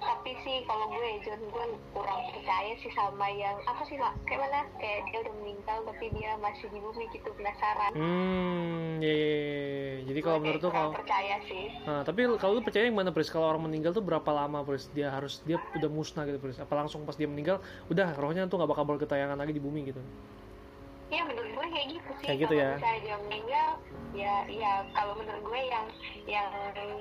[0.00, 4.42] tapi sih kalau gue John gue kurang percaya sih sama yang apa sih lah kayak
[4.42, 4.66] mana?
[4.82, 7.90] Kayak dia udah meninggal tapi dia masih di bumi gitu penasaran.
[7.94, 11.70] Hmm ya, ya, ya, jadi kalau menurut tuh kalau percaya sih.
[11.86, 13.30] Nah, tapi kalau lu percaya yang mana Pris?
[13.30, 14.90] Kalau orang meninggal tuh berapa lama Pris?
[14.90, 16.58] Dia harus dia udah musnah gitu Pris.
[16.58, 20.02] Apa langsung pas dia meninggal udah rohnya tuh nggak bakal berketayangan lagi di bumi gitu
[21.10, 22.24] ya menurut gue kayak gitu sih.
[22.24, 22.70] Kayak gitu kalau ya.
[22.72, 23.68] misalnya dia meninggal
[24.10, 25.86] ya ya kalau menurut gue yang
[26.24, 26.48] yang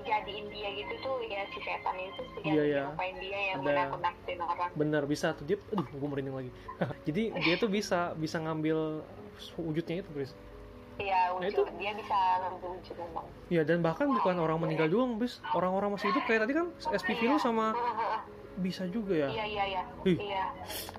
[0.04, 2.82] jadiin dia gitu tuh ya si setan itu Iya, yang iya.
[2.88, 4.69] ngapain dia yang Ada- menakut-nakutin orang.
[4.76, 5.43] Bener bisa tuh.
[5.43, 6.52] Dia aduh gue merinding lagi.
[7.08, 9.02] Jadi dia tuh bisa bisa ngambil
[9.56, 10.34] wujudnya itu Pris
[11.00, 13.26] Iya, Nah, itu- dia bisa ngambil wujud memang.
[13.48, 17.22] ya dan bahkan bukan orang meninggal doang Pris orang-orang masih hidup kayak tadi kan SPV
[17.26, 17.72] lu sama
[18.60, 19.84] bisa juga ya Iya, iya, iya.
[20.06, 20.17] Ih.
[20.19, 20.45] Iya.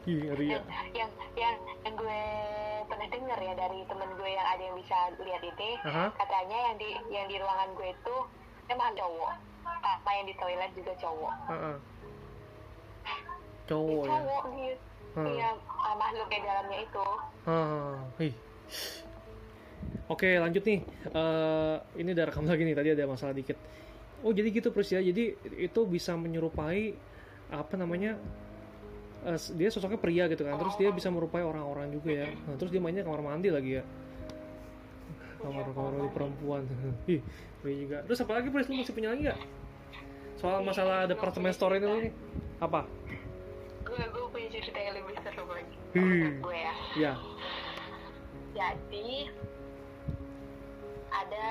[0.08, 0.60] Ih, ngeri ya
[0.96, 1.54] yang yang
[1.86, 2.22] yang gue
[2.88, 6.06] pernah dengar ya dari temen gue yang ada yang bisa lihat itu, Aha.
[6.18, 8.16] katanya yang di yang di ruangan gue itu
[8.66, 9.32] emang cowok.
[9.62, 11.34] Sama yang di toilet juga cowok.
[11.48, 11.76] Heeh.
[13.70, 14.82] cowok ya cowok gitu.
[15.10, 15.26] Hmm.
[15.26, 17.06] Iya, ah, makhluk yang dalamnya itu.
[17.46, 18.34] Ah, ih.
[20.06, 23.58] Oke lanjut nih Eh, ini udah rekam lagi nih tadi ada masalah dikit
[24.22, 26.94] oh jadi gitu Pris ya jadi itu bisa menyerupai
[27.50, 28.14] apa namanya
[29.26, 32.26] eh, dia sosoknya pria gitu kan terus dia bisa merupai orang-orang juga ya.
[32.46, 33.84] Nah, terus dia mainnya kamar mandi lagi ya.
[35.42, 36.62] Kamar kamar mandi perempuan.
[37.16, 37.22] Ih
[37.64, 38.00] juga.
[38.08, 38.68] Terus apa lagi Pris?
[38.72, 39.40] Lu masih punya lagi nggak?
[40.40, 42.12] Soal masalah departemen store ini nih.
[42.64, 42.88] Apa?
[43.84, 45.76] Gue gue punya cerita yang lebih seru lagi.
[45.92, 46.40] Hmm.
[46.40, 46.74] Gue ya.
[46.96, 47.12] ya.
[48.56, 49.28] Jadi
[51.10, 51.48] ada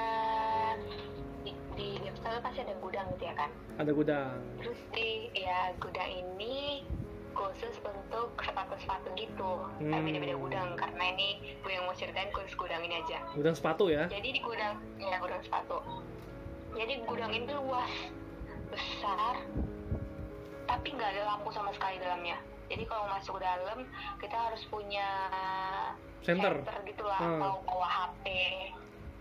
[1.80, 3.50] di, Depsel pasti ada gudang gitu ya kan.
[3.80, 6.84] ada gudang Terus di ya gudang ini
[7.32, 9.52] khusus untuk sepatu-sepatu gitu.
[9.80, 9.88] Hmm.
[9.90, 13.24] Tapi beda-beda gudang karena ini gue yang mau ceritain khusus gudang ini aja.
[13.32, 15.80] gudang sepatu ya Jadi di gudang ya gudang sepatu.
[16.70, 17.94] Jadi gudang itu luas,
[18.68, 19.42] besar,
[20.66, 22.38] tapi nggak ada lampu sama sekali dalamnya.
[22.68, 23.80] Jadi kalau masuk ke dalam
[24.22, 25.08] kita harus punya
[26.22, 27.40] center gitu lah, Hmm.
[27.42, 28.26] mau bawa HP,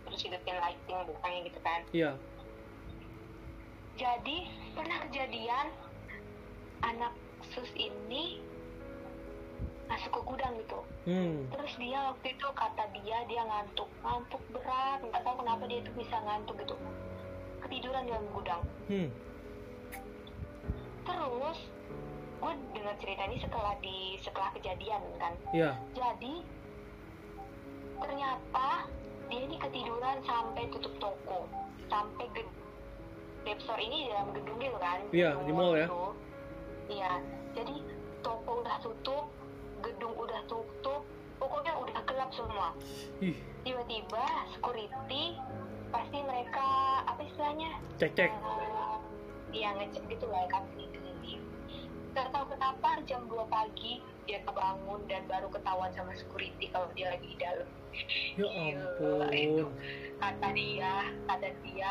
[0.04, 1.80] terus hidupin lighting bukannya gitu kan.
[1.90, 2.12] iya
[3.98, 4.46] Jadi
[4.78, 5.74] pernah kejadian
[6.86, 7.10] anak
[7.50, 8.38] sus ini
[9.90, 10.80] masuk ke gudang gitu.
[11.10, 15.82] hmm Terus dia waktu itu kata dia dia ngantuk, ngantuk berat, nggak tahu kenapa dia
[15.82, 16.78] itu bisa ngantuk gitu.
[17.66, 18.62] Ketiduran di dalam gudang.
[18.86, 19.08] hmm
[21.02, 21.58] Terus
[22.38, 25.34] gue dengar cerita ini setelah di setelah kejadian kan.
[25.50, 26.46] iya Jadi
[27.98, 28.86] ternyata
[29.26, 31.50] dia ini ketiduran sampai tutup toko,
[31.90, 32.30] sampai
[33.48, 35.00] ge Depsor ini di dalam gedung gitu kan?
[35.08, 35.86] Iya, gedung di mall ya.
[35.88, 36.04] itu.
[36.88, 37.12] Iya,
[37.56, 37.74] jadi
[38.20, 39.24] toko udah tutup,
[39.80, 41.02] gedung udah tutup,
[41.40, 42.68] pokoknya udah gelap semua.
[43.20, 45.36] ih Tiba-tiba security
[45.88, 46.68] pasti mereka
[47.04, 47.72] apa istilahnya?
[47.96, 48.96] cek cek Eh,
[49.48, 51.40] Iya ngecek gitu lah kan ini
[52.12, 57.16] Gak tahu kenapa jam 2 pagi dia kebangun dan baru ketahuan sama security kalau dia
[57.16, 57.64] lagi di dalam.
[58.36, 59.64] ya Gila, itu.
[59.64, 59.72] ampun
[60.20, 60.92] Kata dia,
[61.24, 61.90] kata dia,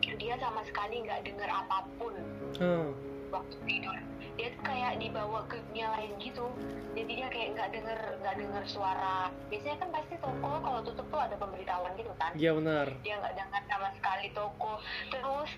[0.00, 2.14] dia sama sekali nggak dengar apa pun
[2.56, 2.92] Hmm.
[3.32, 3.96] waktu tidur.
[4.36, 6.46] Dia tuh kayak dibawa ke dunia lain gitu.
[6.92, 9.28] Jadi dia kayak nggak denger nggak denger suara.
[9.48, 13.34] Biasanya kan pasti toko kalau tutup tuh ada pemberitahuan gitu kan iya benar dia nggak
[13.36, 14.72] dengar sama sekali toko
[15.12, 15.50] terus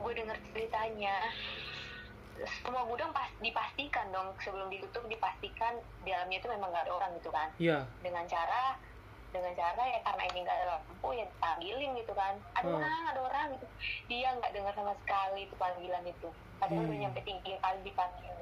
[0.00, 1.16] gue dengar ceritanya
[2.64, 7.10] semua gudang pas dipastikan dong sebelum ditutup dipastikan di dalamnya itu memang nggak ada orang
[7.20, 8.80] gitu kan iya dengan cara
[9.30, 12.34] dengan cara ya karena ini nggak ada lampu ya panggilin gitu kan.
[12.52, 12.76] Ada Hmm.
[12.76, 13.66] orang ada orang gitu.
[14.06, 16.28] Dia nggak dengar sama sekali itu panggilan itu.
[16.56, 17.02] Padahal udah Hmm.
[17.04, 18.34] nyampe tiga kali dipanggil.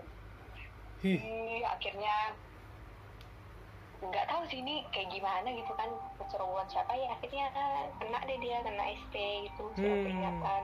[0.98, 2.35] Ih Ih, akhirnya
[3.98, 7.11] nggak tahu sih ini kayak gimana gitu kan kecerobohan siapa ya.
[7.12, 7.46] Akhirnya
[7.98, 10.05] kena deh dia kena SP gitu surat Hmm.
[10.05, 10.62] peringatan.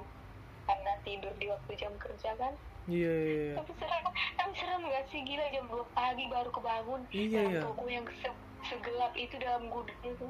[0.65, 2.55] Karena tidur di waktu jam kerja kan.
[2.85, 3.55] Iya iya iya.
[3.57, 4.05] tapi serem
[4.37, 5.21] tapi serem gak sih?
[5.23, 7.01] Gila jam 2 pagi baru kebangun.
[7.09, 7.61] Iya, iya.
[7.63, 10.27] toko yang se- segelap itu dalam gudang itu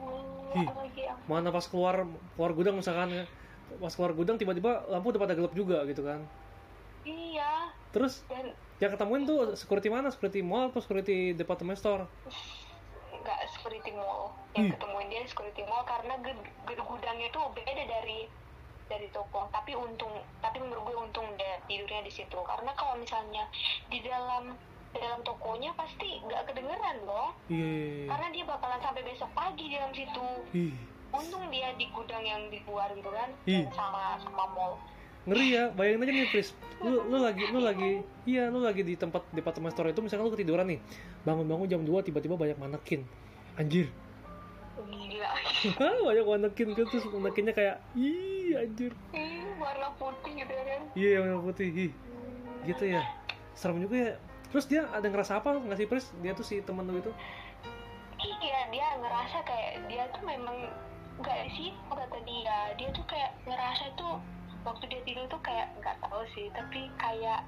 [0.54, 0.66] Ih.
[0.66, 2.02] lagi ya mana pas keluar
[2.34, 3.26] keluar gudang misalkan
[3.80, 6.20] pas keluar gudang tiba-tiba lampu udah pada gelap juga gitu kan.
[7.04, 7.72] Iya.
[7.92, 8.24] Terus?
[8.28, 10.08] Dan yang ketemuin tuh security mana?
[10.08, 12.08] Security mall atau security department store?
[13.12, 14.32] Nggak security mall.
[14.56, 14.72] Yang Ih.
[14.76, 16.14] ketemuin dia security mall karena
[16.64, 18.18] gudangnya itu beda dari
[18.88, 19.48] dari toko.
[19.52, 22.38] Tapi untung tapi menurut gue untung dia tidurnya di situ.
[22.44, 23.48] Karena kalau misalnya
[23.92, 24.56] di dalam
[24.94, 28.06] dalam tokonya pasti nggak kedengeran loh iya iya, iya.
[28.14, 30.28] karena dia bakalan sampai besok pagi di dalam situ.
[30.54, 30.74] Ih,
[31.14, 34.74] untung dia di gudang yang di luar gitu kan dan sama sama mall.
[35.24, 36.48] Ngeri ya bayangin aja nih Pris
[36.84, 40.32] lu lu lagi lu lagi iya lu lagi di tempat department store itu misalkan lu
[40.36, 40.80] ketiduran nih
[41.24, 43.08] bangun-bangun jam 2 tiba-tiba banyak manekin.
[43.56, 43.88] Anjir.
[44.74, 45.30] Gila.
[46.04, 48.92] Banyak manekin kan terus manekinnya kayak ih anjir.
[49.16, 50.82] Ih, warna putih gitu kan.
[50.92, 51.92] Iya yang warna putih ih.
[52.68, 53.02] Gitu ya.
[53.56, 54.12] Serem juga ya
[54.54, 56.14] terus dia ada ngerasa apa nggak sih Pris?
[56.22, 57.10] Dia tuh si temen lu itu?
[58.22, 60.70] Iya dia ngerasa kayak dia tuh memang
[61.18, 62.70] nggak situ kata dia.
[62.78, 64.22] Dia tuh kayak ngerasa tuh
[64.62, 67.42] waktu dia tidur tuh kayak nggak tahu sih tapi kayak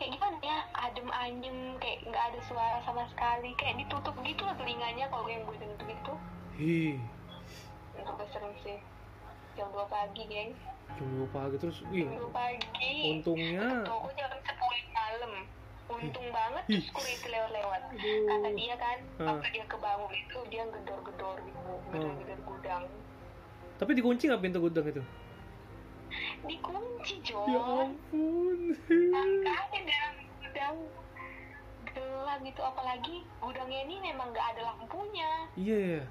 [0.00, 4.56] kayak gimana ya adem anyem kayak nggak ada suara sama sekali kayak ditutup gitu lah
[4.56, 6.12] telinganya kalau yang gue denger gitu
[6.56, 6.96] ih.
[7.92, 8.80] Itu serem sih.
[9.52, 10.56] Jam 2 pagi geng.
[10.96, 13.20] Jam 2 pagi terus jam 2 pagi.
[13.20, 14.48] Untungnya toko jam 10
[14.96, 15.44] malam
[15.90, 17.80] untung banget terus security lewat-lewat.
[17.98, 22.82] Kata dia kan waktu dia kebangun itu dia gedor-gedor gitu gedor-gedor gudang.
[23.76, 25.02] Tapi dikunci nggak pintu gudang itu?
[26.46, 28.58] Dikunci ya Jon ampun
[29.10, 30.76] makanya dalam gudang.
[31.90, 35.30] Gelap gitu apalagi gudangnya ini memang nggak ada lampunya.
[35.58, 36.04] Iya iya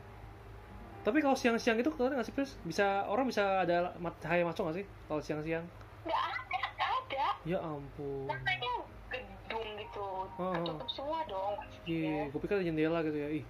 [0.99, 2.59] tapi kalau siang-siang itu kalian nggak sih Pris?
[2.67, 5.63] Bisa orang bisa ada mat- cahaya masuk nggak sih kalau siang-siang?
[6.03, 7.27] Nggak ada nggak ada.
[7.47, 8.27] Ya ampun.
[8.27, 8.78] Makanya
[9.99, 10.39] gitu.
[10.39, 10.53] Oh.
[10.55, 11.55] ketutup semua dong.
[11.83, 13.29] Iya gue pikir ada jendela gitu ya.
[13.35, 13.45] Ih.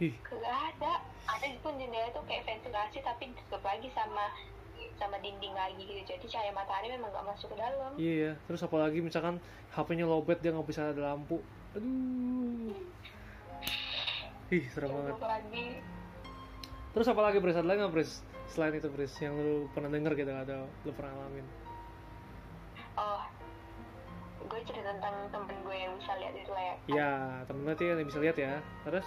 [0.00, 0.14] Ih.
[0.24, 0.92] Nggak ada.
[1.28, 4.32] Ada pun jendela tuh kayak ventilasi tapi ditutup lagi sama
[4.96, 6.00] sama dinding lagi gitu.
[6.14, 7.92] Jadi cahaya matahari memang nggak masuk ke dalam.
[8.00, 9.36] Iya ya terus apalagi misalkan
[9.76, 11.38] HP-nya lowbat dia nggak bisa ada lampu.
[11.76, 12.76] Aduh.
[14.52, 15.16] Ih serem banget.
[15.20, 15.66] pagi.
[16.92, 18.12] Terus apa lagi Pris ada lagi nggak Pris
[18.52, 21.46] selain itu Pris yang lu pernah denger gitu atau lu pernah alamin?
[21.48, 21.61] oh
[24.52, 27.10] gue cerita tentang temen gue yang bisa lihat itu lah ya ya
[27.48, 28.60] temen nanti yang bisa lihat ya.
[28.84, 29.06] Terus?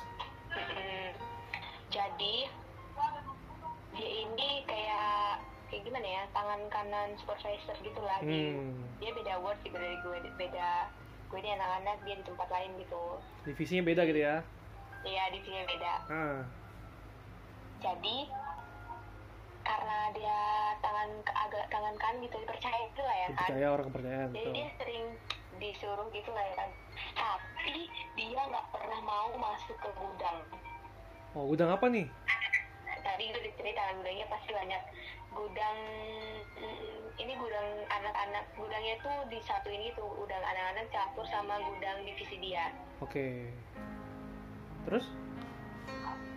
[0.50, 1.06] Mm-mm.
[1.94, 2.36] jadi
[3.94, 5.38] dia ini kayak
[5.70, 8.18] kayak gimana ya tangan kanan supervisor gitu lah.
[8.26, 10.90] Hmm, dia beda word gitu dari gue beda
[11.30, 13.04] gue ini anak-anak dia di tempat lain gitu.
[13.46, 14.36] Divisinya beda gitu ya?
[15.06, 15.94] Iya divisinya beda.
[16.10, 16.40] Ah.
[17.86, 18.18] Jadi
[19.66, 20.40] karena dia
[20.78, 23.34] tangan agak tangan kanan gitu dipercaya gitu lah ya kan.
[23.34, 24.54] dipercaya orang kepercayaan jadi betul.
[24.54, 25.06] dia sering
[25.60, 26.70] disuruh gitu lah ya kan.
[27.16, 30.40] Tapi dia nggak pernah mau masuk ke gudang.
[31.36, 32.08] Oh gudang apa nih?
[33.06, 34.82] Tadi itu diceritain gudangnya pasti banyak.
[35.36, 35.78] Gudang
[36.60, 41.98] mm, ini gudang anak-anak gudangnya tuh di satu ini tuh gudang anak-anak campur sama gudang
[42.08, 42.72] divisi dia.
[43.04, 43.52] Oke.
[44.88, 45.06] Terus?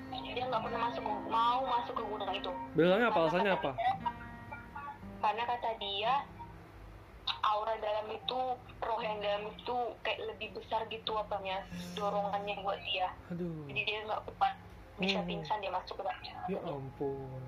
[0.08, 2.50] Dia nggak pernah masuk mau masuk ke gudang itu.
[2.74, 3.18] Bilangnya apa?
[3.26, 3.72] Alasannya apa?
[5.18, 6.12] karena kata dia
[7.42, 8.38] aura dalam itu
[8.78, 11.62] roh yang dalam itu kayak lebih besar gitu apanya
[11.94, 13.12] dorongannya buat dia.
[13.30, 13.66] Aduh.
[13.68, 14.54] Jadi dia nggak kuat.
[14.98, 15.28] Bisa Hmm.
[15.30, 16.18] pingsan dia masuk ke dalam.
[16.50, 17.40] Ya ampun.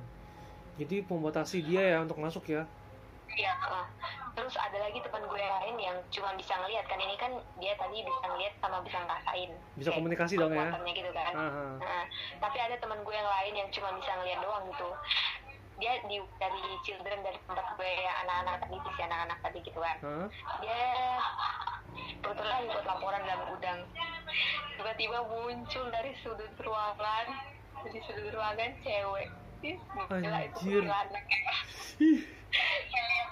[0.78, 2.62] Jadi membatasi dia ya untuk masuk ya?
[3.30, 3.54] Iya,
[4.34, 6.98] terus ada lagi teman gue yang lain yang cuma bisa ngeliat kan.
[6.98, 7.30] Ini kan
[7.62, 9.50] dia tadi bisa ngeliat sama bisa ngerasain.
[9.78, 10.66] Bisa komunikasi dong ya?
[10.82, 11.30] gitu kan.
[11.78, 12.04] Nah,
[12.42, 14.88] tapi ada teman gue yang lain yang cuma bisa ngeliat doang gitu
[15.80, 19.96] dia di dari children dari tempat gue yang anak-anak tadi si anak-anak tadi gitu kan
[20.04, 20.26] Hah?
[20.60, 20.84] dia
[22.20, 23.80] kebetulan ikut laporan dalam gudang
[24.76, 27.26] tiba-tiba muncul dari sudut ruangan
[27.80, 29.28] dari sudut ruangan cewek
[29.60, 30.84] gila itu Anjir.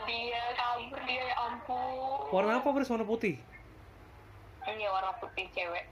[0.09, 2.89] dia kabur dia ya ampun warna apa Pris?
[2.89, 3.37] Warna putih?
[4.69, 5.85] ini warna putih cewek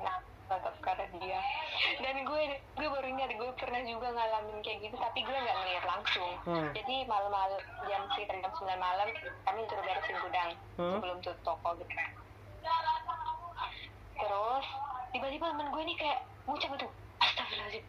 [0.00, 0.16] nah
[0.50, 1.38] tetap karena dia
[2.02, 2.42] dan gue
[2.74, 6.66] gue baru ingat gue pernah juga ngalamin kayak gitu tapi gue nggak ngeliat langsung Ah.
[6.74, 9.08] jadi malam-malam jam sekitar jam 9 malam
[9.46, 10.90] kami suruh beresin gudang Hah?
[10.98, 11.94] sebelum tutup toko gitu
[14.16, 14.66] terus
[15.10, 17.84] tiba-tiba temen gue nih kayak ngucap tuh astagfirullahaladzim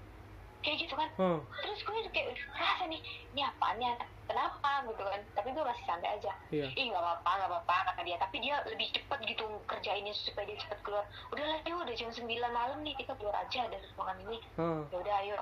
[0.62, 1.10] kayak gitu kan.
[1.17, 1.39] Hah.
[1.65, 3.02] terus gue kayak rasa nih
[3.34, 3.93] ini apaan ya
[4.30, 4.86] kenapa?
[4.88, 5.21] Gitu kan.
[5.36, 6.32] Tapi gue masih santai aja.
[6.54, 6.67] Iya.
[6.78, 8.17] ih nggak apa-apa nggak apa-apa kata dia.
[8.21, 11.06] Tapi dia lebih cepet gitu kerjainnya supaya dia cepet keluar.
[11.34, 14.39] Udah lah yuk udah jam 9 malam nih kita keluar aja dari ruangan ini.
[14.58, 14.82] Hah.
[14.89, 15.38] ya udah ayo.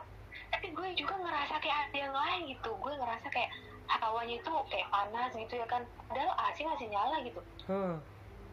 [0.49, 2.71] Tapi gue juga ngerasa kayak ada yang lain gitu.
[2.81, 3.51] Gue ngerasa kayak
[3.89, 5.81] hawanya itu kayak panas gitu ya kan.
[6.07, 7.41] Padahal AC masih nyala gitu.
[7.69, 7.97] Hah.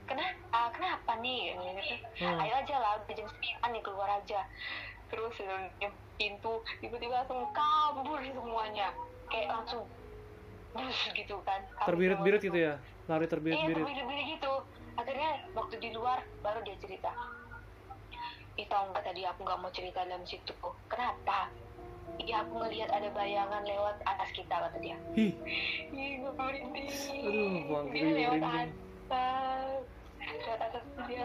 [0.07, 1.59] kenapa ah, kenapa nih?
[1.59, 2.41] Gitu Hmm.
[2.41, 4.41] ayo aja lah udah jam 9 nih keluar aja.
[5.11, 5.35] Terus
[6.17, 8.89] pintu tiba-tiba langsung kabur semuanya.
[9.31, 9.83] Kayak langsung
[10.77, 11.61] bus gitu kan.
[11.89, 12.75] Terbirit-birit gitu ya?
[13.07, 14.53] Lari iya terbirit-birit terbirit-birit gitu.
[14.97, 17.13] Akhirnya waktu di luar baru dia cerita.
[18.57, 20.53] Ih tau nggak tadi aku nggak mau cerita dalam situ.
[20.89, 21.53] Kenapa?
[22.17, 24.97] Iya aku ngelihat ada bayangan lewat atas kita kata dia.
[25.13, 25.37] Ih,
[25.93, 26.89] Ih gue merinding.
[27.29, 29.85] Aduh, Bang, Dia lewat atas
[30.27, 31.23] atas dia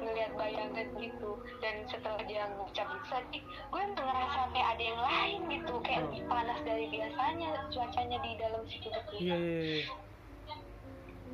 [0.00, 1.30] ngelihat bayangan gitu
[1.60, 6.06] Dan setelah dia ngucap itu tadi Gue ngerasa kayak ada yang lain gitu Kayak Hmm.
[6.14, 9.60] lebih panas dari biasanya cuacanya di dalam situ gitu iya iya.
[9.60, 9.84] iya.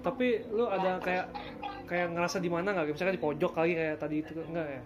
[0.05, 1.27] Tapi lu ada kayak
[1.85, 2.93] kayak ngerasa di mana nggak?
[2.93, 4.83] Misalkan di pojok kali kayak tadi itu enggak ya?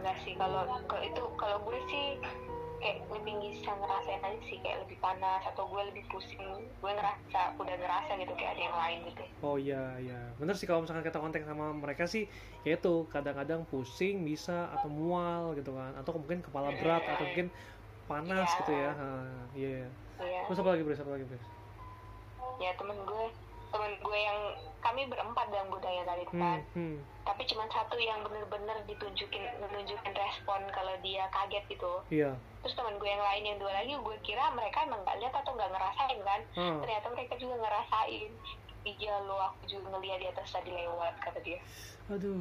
[0.00, 2.06] enggak sih kalau kalau itu kalau gue sih
[2.86, 7.58] kayak lebih bisa ngerasain aja sih kayak lebih panas atau gue lebih pusing gue ngerasa
[7.58, 10.20] udah ngerasa gitu kayak ada yang lain gitu Oh iya iya.
[10.38, 12.30] Bener sih kalau misalkan kita kontak sama mereka sih
[12.62, 17.50] ya itu kadang-kadang pusing bisa atau mual gitu kan atau mungkin kepala berat atau mungkin
[18.06, 18.58] panas Iya.
[18.62, 18.92] gitu ya.
[19.58, 19.84] Iya.
[20.22, 20.40] iya.
[20.46, 21.02] Terus apa lagi, Bres?
[21.02, 21.42] Apa lagi, Bres?
[22.56, 23.24] ya temen gue
[23.76, 24.38] temen gue yang
[24.78, 26.96] kami berempat dalam budaya tadi Hmm, kan hmm.
[27.22, 32.32] tapi cuma satu yang bener-bener ditunjukin menunjukin respon kalau dia kaget gitu Iya.
[32.60, 35.52] terus temen gue yang lain yang dua lagi gue kira mereka emang nggak lihat atau
[35.52, 36.78] nggak ngerasain kan Ah.
[36.80, 38.32] ternyata mereka juga ngerasain
[38.84, 41.60] iya lo aku juga ngeliat di atas tadi lewat kata dia
[42.06, 42.38] Aduh,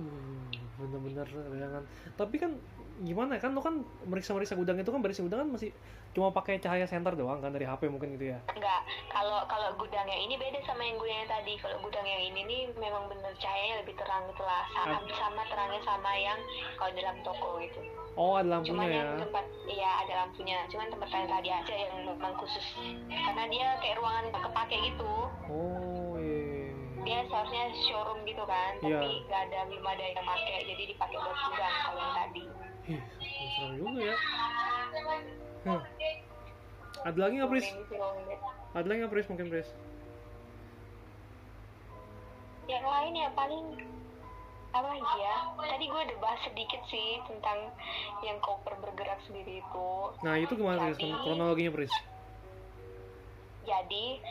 [0.78, 1.82] bener-bener jangan.
[2.14, 2.54] Tapi kan
[2.98, 5.76] gimana kan lo kan meriksa-meriksa gudang itu kan meriksa gudang kan masih
[6.12, 8.40] cuma pakai cahaya senter doang kan dari HP mungkin gitu ya.
[8.48, 11.60] Enggak, kalau kalau gudang yang ini beda sama yang gue yang tadi.
[11.60, 14.64] Kalau gudang yang ini nih memang bener cahayanya lebih terang gitu lah.
[14.72, 15.02] Sama Ah.
[15.12, 16.40] sama terangnya sama yang
[16.76, 17.80] kalau dalam toko gitu.
[18.16, 18.96] Oh, ada Cuman lampunya ya.
[18.96, 20.58] yang tempat iya ada lampunya.
[20.66, 22.66] Cuman tempat yang tadi aja yang memang khusus
[23.12, 25.14] karena dia kayak ruangan kepake gitu.
[25.52, 26.32] Oh, iya.
[26.32, 26.72] iya, iya.
[27.04, 28.98] Dia seharusnya showroom gitu kan, Iya.
[28.98, 32.44] tapi nggak ada belum ada yang pakai jadi dipakai buat gudang kalau yang tadi.
[32.86, 33.02] Ih,
[33.58, 34.16] serem juga ya.
[35.66, 35.82] Huh.
[37.06, 37.68] Ada lagi nggak, Pris?
[38.78, 39.28] Ada lagi nggak, Pris?
[39.30, 39.70] Mungkin, Pris?
[42.66, 43.78] yang lain ya paling
[44.74, 47.70] apa lagi ya tadi gue udah bahas sedikit sih tentang
[48.26, 49.90] yang koper bergerak sendiri itu
[50.26, 50.98] Nah, itu gimana, Pris?
[50.98, 51.94] Kronologinya, Pris?
[53.66, 54.22] jadi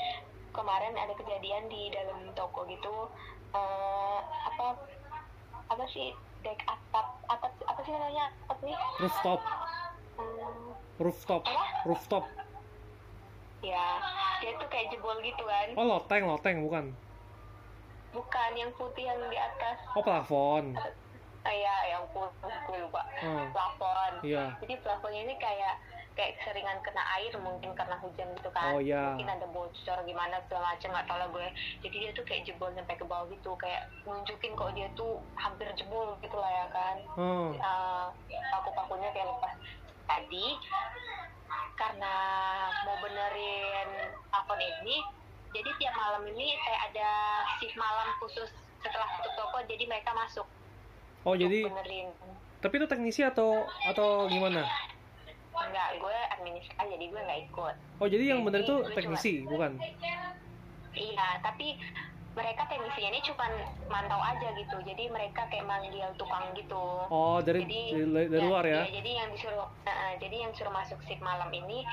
[0.54, 3.10] kemarin ada kejadian di dalam toko gitu
[3.50, 4.78] eh, apa
[5.66, 6.14] apa sih
[6.46, 7.13] dek atap
[7.84, 9.40] atap apa sih namanya atap nih Rooftop.
[10.14, 10.68] Hmm,
[10.98, 11.42] Rooftop.
[11.84, 12.24] Rooftop.
[13.62, 13.96] ya
[14.40, 16.92] dia tuh kayak jebol gitu kan Oh, loteng, loteng, bukan.
[18.12, 20.76] bukan yang putih yang di atas Oh, plafon.
[21.44, 22.44] ah ya yang putih
[22.78, 23.48] lupa Hmm.
[23.52, 24.52] plafon Iya.
[24.60, 25.80] jadi plafonnya ini kayak
[26.14, 29.10] kayak seringan kena air mungkin karena hujan gitu kan Oh, iya.
[29.10, 31.46] mungkin ada bocor gimana segala macam nggak tahu lah gue
[31.82, 35.66] jadi dia tuh kayak jebol sampai ke bawah gitu kayak nunjukin kok dia tuh hampir
[35.74, 37.50] jebol gitu lah ya kan Oh.
[37.52, 38.06] uh,
[38.52, 39.52] paku-pakunya kayak lepas
[40.04, 40.46] tadi
[41.74, 42.14] karena
[42.86, 43.88] mau benerin
[44.28, 45.02] plafon ini
[45.50, 47.10] jadi tiap malam ini kayak ada
[47.56, 50.46] shift malam khusus setelah tutup toko jadi mereka masuk
[51.24, 52.12] Oh, jadi benerin
[52.60, 54.64] tapi itu teknisi atau atau gimana?
[55.56, 59.32] Enggak gue administrasi jadi gue nggak ikut Oh, jadi yang bener itu Jadi, gue teknisi,
[59.44, 59.72] bukan?
[60.92, 61.78] iya tapi
[62.34, 63.46] mereka teknisinya ini cuma
[63.86, 68.64] mantau aja gitu jadi mereka kayak manggil tukang gitu Oh, dari jadi dari, dari luar
[68.64, 68.82] ya?
[68.84, 71.86] jadi yang disuruh nah, jadi yang suruh masuk shift malam ini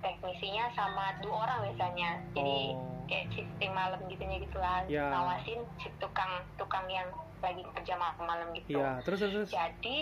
[0.00, 3.04] teknisinya sama dua orang biasanya jadi Oh.
[3.04, 5.04] kayak shifting malam gitunya gitulah Ya.
[5.06, 7.06] ngawasin si tukang tukang yang
[7.38, 9.32] lagi kerja malam malam gitu Iya, terus terus.
[9.34, 9.50] terus.
[9.50, 9.96] jadi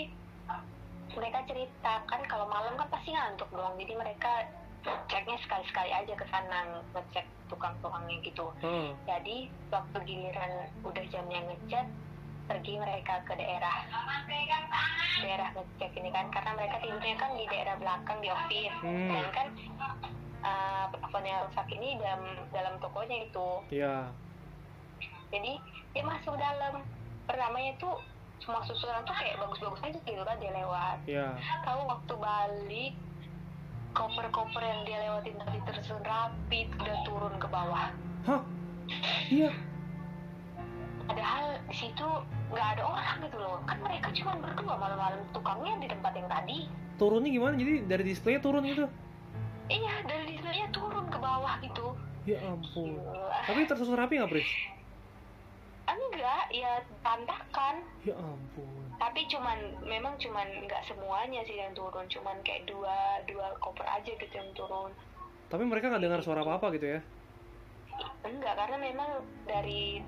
[1.13, 4.47] mereka cerita kan kalau malam kan pasti ngantuk dong jadi mereka
[5.07, 6.59] ceknya sekali-sekali aja ke sana
[6.95, 8.97] ngecek tukang-tukangnya gitu Heeh.
[9.05, 9.37] jadi
[9.69, 11.87] waktu giliran udah jamnya ngecat
[12.49, 13.77] pergi mereka ke daerah
[15.21, 19.11] daerah ngecek ini kan karena mereka tidurnya kan di daerah belakang di office Hmm.
[19.13, 19.47] dan kan
[20.41, 20.87] uh,
[21.45, 24.09] rusak ini dalam dalam tokonya itu Iya.
[25.29, 25.53] jadi
[25.93, 26.81] dia masuk dalam
[27.29, 28.01] pertamanya tuh
[28.41, 31.27] semua susunan tuh kayak bagus-bagus aja gitu kan dia lewat Iya.
[31.63, 32.93] tahu waktu balik
[33.91, 37.89] koper-koper yang dia lewatin tadi tersusun rapi udah turun ke bawah
[38.25, 38.41] Hah?
[39.29, 39.51] Iya.
[41.05, 42.09] padahal di situ
[42.49, 46.61] nggak ada orang gitu loh kan mereka cuma berdua malam-malam tukangnya di tempat yang tadi
[46.97, 47.57] Turunnya gimana?
[47.57, 48.85] Jadi dari display turun gitu?
[49.67, 51.97] iya dari displaynya turun ke bawah gitu
[52.29, 53.01] Ya ampun.
[53.01, 53.33] Gila.
[53.49, 54.45] Tapi tersusun rapi nggak, Pris?
[55.83, 58.85] Enggak ya tantakan Ya ampun.
[58.97, 64.11] tapi cuman memang cuman nggak semuanya sih yang turun cuman kayak dua dua koper aja
[64.11, 64.93] gitu yang turun
[65.47, 67.01] Tapi mereka nggak dengar suara apa-apa gitu ya?
[68.23, 69.11] enggak karena memang
[69.45, 69.99] dari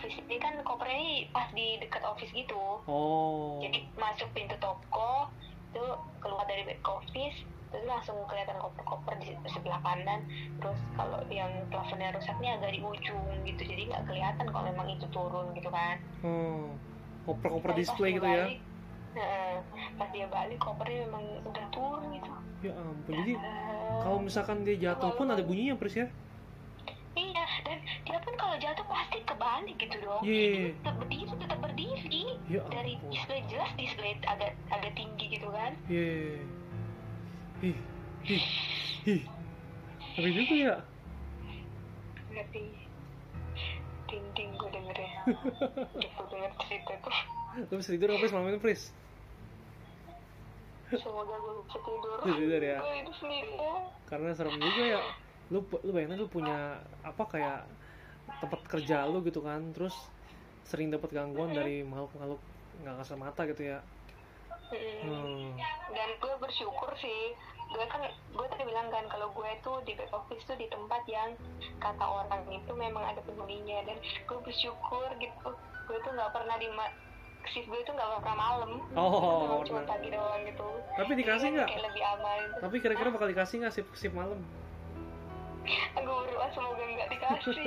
[0.00, 3.58] ini kan kopernya ini pas di dekat office gitu Oh.
[3.58, 5.28] jadi masuk pintu toko
[5.68, 5.84] itu
[6.18, 7.38] keluar back office
[7.70, 10.20] terus langsung kelihatan koper-koper di sebelah kanan
[10.62, 15.06] terus kalau yang plafonnya rusaknya agak di ujung gitu jadi nggak kelihatan kalau memang itu
[15.10, 16.78] turun gitu kan Hmm.
[17.24, 18.44] Koper-koper display gitu ya?
[18.44, 18.60] balik,
[19.16, 19.54] heeh,
[19.96, 22.30] pas dia balik kopernya memang udah turun gitu
[22.64, 23.12] Ya ampun.
[23.12, 26.06] Jadi Eh, kalau misalkan dia jatuh pun ada bunyinya Pris ya?
[27.14, 28.84] iya dan dia pun kalau jatuh
[29.44, 30.72] kebalik gitu dong Iya.
[30.80, 36.40] tetap berdiri tetap berdiri Ya dari display jelas display agak agak tinggi gitu kan Iya.
[37.60, 37.76] Ih.
[38.24, 38.44] Ih.
[39.04, 39.22] Ih.
[40.16, 40.76] Ngeri juga ya?
[42.34, 42.64] ngerti
[44.08, 45.12] dinding gue dengerin
[46.16, 47.14] gue denger cerita tuh
[47.70, 48.82] Lu bisa tidur apa Pris malam ini Pris?
[50.94, 52.78] semoga gue bisa tidur tidur ya?
[52.80, 53.74] gue itu sendiri ya.
[54.06, 55.00] Karena serem juga ya.
[55.50, 57.66] Lu lu bayangin lu punya apa kayak
[58.40, 59.94] tempat kerja lu gitu kan, terus
[60.64, 62.40] sering dapat gangguan dari makhluk-makhluk
[62.80, 63.78] nggak kasat mata gitu ya.
[64.64, 65.04] Mm.
[65.04, 65.50] Hmm.
[65.92, 67.36] dan gue bersyukur sih
[67.70, 71.04] gue kan gue tadi bilang kan kalau gue tuh di back office tuh di tempat
[71.06, 71.36] yang
[71.78, 75.48] kata orang itu memang ada penghuninya dan gue bersyukur gitu
[75.84, 76.96] gue tuh nggak pernah di ma-
[77.44, 81.68] shift gue tuh nggak pernah malam Oh, nggak cuma pagi doang gitu Tapi dikasih nggak?
[81.70, 84.40] lebih aman Tapi kira-kira bakal dikasih nggak sip sip malam?
[85.64, 87.56] Gue berdoa semoga nggak dikasih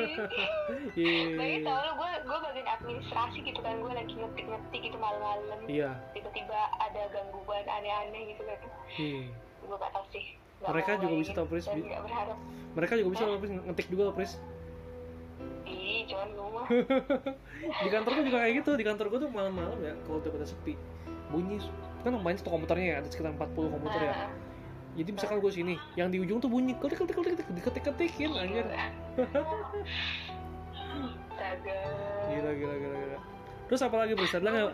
[1.38, 1.66] Lagi Iya.
[1.66, 5.92] tau lu gue gue bagian administrasi gitu kan gue lagi ngetik-ngetik gitu malam-malam Iya.
[6.14, 8.58] tiba-tiba ada gangguan aneh-aneh gitu kan
[8.96, 9.22] Iya.
[9.64, 10.26] gue gak tau sih
[10.58, 11.66] Nggak Mereka juga bisa tau, Pris.
[12.74, 14.32] Mereka juga bisa loh, Pris, ngetik juga Pris.
[15.68, 16.66] ih cuman lu mah
[17.86, 18.72] Di kantor gua juga kayak gitu.
[18.74, 20.74] Di kantor gua tuh malam-malam ya, kalau udah pada sepi,
[21.30, 21.62] bunyi
[22.02, 24.14] kan banyak satu komputernya ya, ada sekitar 40 komputer ya.
[24.98, 28.34] Jadi misalkan gue sini, yang di ujung tuh bunyi ketik ketik ketik ketik diketik ketikin
[28.34, 28.66] anjir.
[32.28, 33.18] Gila gila gila gila.
[33.68, 34.34] Terus apa lagi Pris?
[34.34, 34.72] Ada nggak?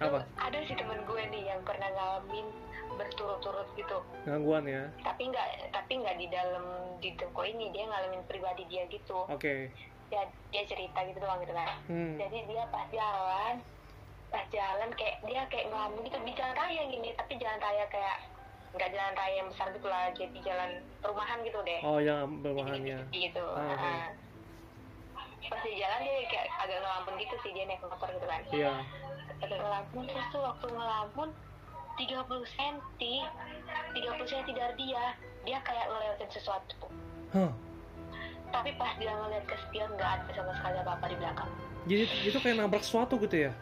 [0.00, 0.20] Apa?
[0.38, 2.46] ada sih temen gue nih yang pernah ngalamin
[2.90, 4.84] berturut-turut gitu Gangguan ya.
[5.00, 6.64] tapi nggak tapi nggak di dalam
[6.98, 9.72] di toko ini dia ngalamin pribadi dia gitu Oke.
[10.08, 12.18] dia dia cerita gitu doang gitu kan Hmm.
[12.18, 13.54] jadi dia pas jalan
[14.28, 18.16] pas jalan kayak dia kayak ngelamun gitu di jalan raya gini tapi jalan raya kayak
[18.70, 22.98] nggak jalan raya yang besar gitu lah jadi jalan perumahan gitu deh Oh yang berbahannya.
[23.10, 23.66] gitu Ah.
[23.66, 24.06] Nah,
[25.42, 28.72] pas di jalan dia kayak agak ngelamun gitu sih dia naik motor gitu kan Iya.
[29.40, 31.28] agak ngelamun terus tuh waktu ngelamun
[31.96, 32.14] 30
[32.46, 32.74] cm
[33.92, 35.04] 30 cm dari dia
[35.42, 36.86] dia kayak ngelewatin sesuatu
[37.30, 37.50] Hah.
[38.50, 41.50] tapi pas dia ngeliat ke spion nggak ada sama sekali apa-apa di belakang
[41.82, 43.52] Jadi itu kayak nabrak sesuatu gitu ya?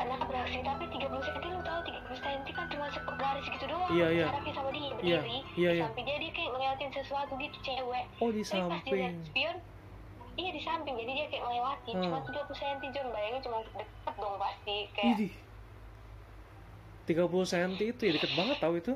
[0.00, 3.90] Enggak nabrak sih tapi 30 cm lu tahu 30 cm kan cuma sepegaris gitu doang
[3.90, 4.26] Iya, iya.
[4.28, 5.82] jaraknya sama dia Iya, berdiri iya, di iya.
[5.82, 9.12] samping dia dia kayak ngelewatin sesuatu gitu cewek Oh di tapi pas dia samping.
[9.24, 9.56] spion
[10.36, 12.04] iya di samping jadi dia kayak ngelewatin Hmm.
[12.04, 15.32] cuma 30 cm John bayangin cuma deket dong pasti kayak Idih.
[17.06, 18.92] 30 cm itu ya deket banget tau itu.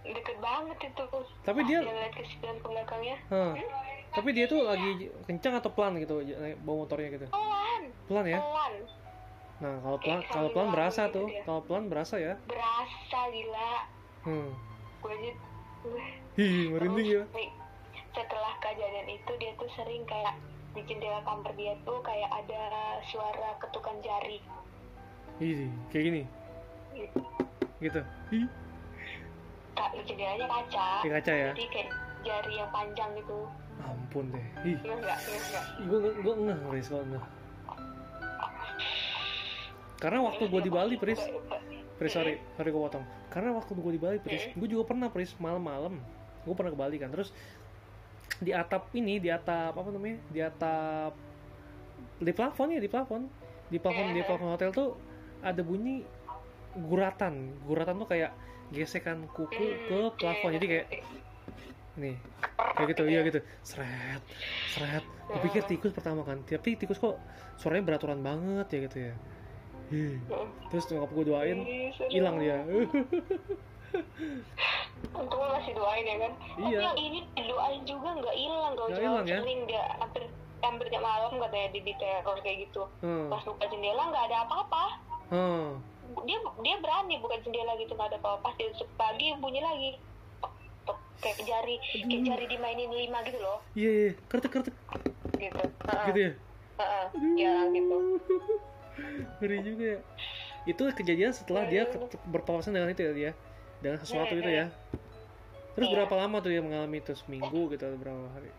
[0.00, 1.04] deket banget itu
[1.44, 3.52] Tapi dia- dia ke spion ke belakangnya Hah.
[4.08, 4.90] Tapi dia tuh lagi
[5.22, 6.24] kencang atau pelan gitu
[6.58, 7.26] bawa motornya gitu.
[7.28, 8.40] pelan Pelan ya?
[8.40, 8.72] pelan
[9.58, 11.26] Nah, kalau pelan Kayak kalau pelan berasa ngelamun tuh.
[11.26, 11.42] gitu ya.
[11.44, 12.34] Kalau pelan berasa ya.
[12.44, 13.72] berasa gila
[14.20, 14.50] Hmm.
[14.98, 15.30] gue aja
[16.36, 17.22] Ih, merinding ya.
[18.10, 20.34] Setelah kejadian itu dia tuh sering kayak
[20.72, 22.62] di jendela kamar dia tuh kayak ada
[23.04, 24.38] suara ketukan jari
[25.38, 26.22] Ih, kayak gini.
[26.92, 27.20] gitu.
[27.78, 28.00] Gitu.
[28.32, 28.46] Ih,
[29.72, 31.46] Kak, jendelanya kaca kayak kaca ya.
[31.48, 31.90] jadi kayak
[32.20, 33.38] jari yang panjang gitu
[33.80, 34.46] Ampun deh.
[34.64, 37.24] Ih, Iya enggak, iya enggak gue gue ngeh, gue ngeh.
[39.98, 41.18] Karena waktu gue di Bali, Pris,
[41.98, 43.02] Pris sorry, sorry gue potong.
[43.28, 45.98] Karena waktu gue di Bali, Pris, gue juga pernah Pris malam-malam.
[46.46, 47.34] Gue pernah ke Bali kan, terus
[48.38, 51.12] di atap ini, di atap apa namanya, di atap
[52.18, 53.26] di plafon ya, di plafon,
[53.66, 54.94] di plafon di plafon hotel tuh
[55.42, 56.06] ada bunyi
[56.78, 57.58] guratan.
[57.66, 58.30] Guratan tuh kayak
[58.70, 60.54] gesekan kuku ke plafon.
[60.54, 60.86] Jadi kayak
[61.98, 62.14] nih
[62.78, 64.22] kayak gitu iya gitu seret
[64.70, 67.18] seret gue pikir tikus pertama kan tapi tikus kok
[67.58, 69.14] suaranya beraturan banget ya gitu ya.
[70.68, 71.58] Terus nyokap gue doain
[72.08, 72.60] hilang dia.
[75.14, 76.32] Untungnya masih doain ya kan.
[76.36, 76.78] Tapi Iya.
[76.84, 79.38] yang ini didoain juga nggak hilang Cuma hilang ya?
[79.40, 79.84] sering dia.
[79.96, 80.22] Hampir
[80.58, 82.82] hampir tiap malam katanya di, di teror kayak gitu.
[83.00, 83.30] Hmm.
[83.30, 84.84] Pas buka jendela nggak ada apa-apa.
[85.28, 85.68] Hmm.
[86.24, 88.42] dia dia berani buka jendela gitu nggak ada apa-apa.
[88.42, 89.90] Pas dia tutup pagi bunyi lagi.
[91.18, 93.58] Kayak jari kayak jari dimainin lima gitu loh.
[93.74, 94.74] Iya iya kertek kertek.
[95.34, 95.58] Gitu.
[95.58, 96.32] Heeh, gitu ya?
[96.78, 97.06] Heeh.
[97.34, 97.96] ya gitu
[99.38, 99.98] ngeri juga ya.
[100.64, 103.32] Itu kejadian setelah dia ke- berpapasan dengan itu ya dia.
[103.78, 104.68] Dengan sesuatu itu ya.
[105.72, 105.94] Terus Iya.
[105.94, 107.14] berapa lama tuh dia mengalami itu?
[107.14, 108.50] Seminggu gitu atau berapa hari?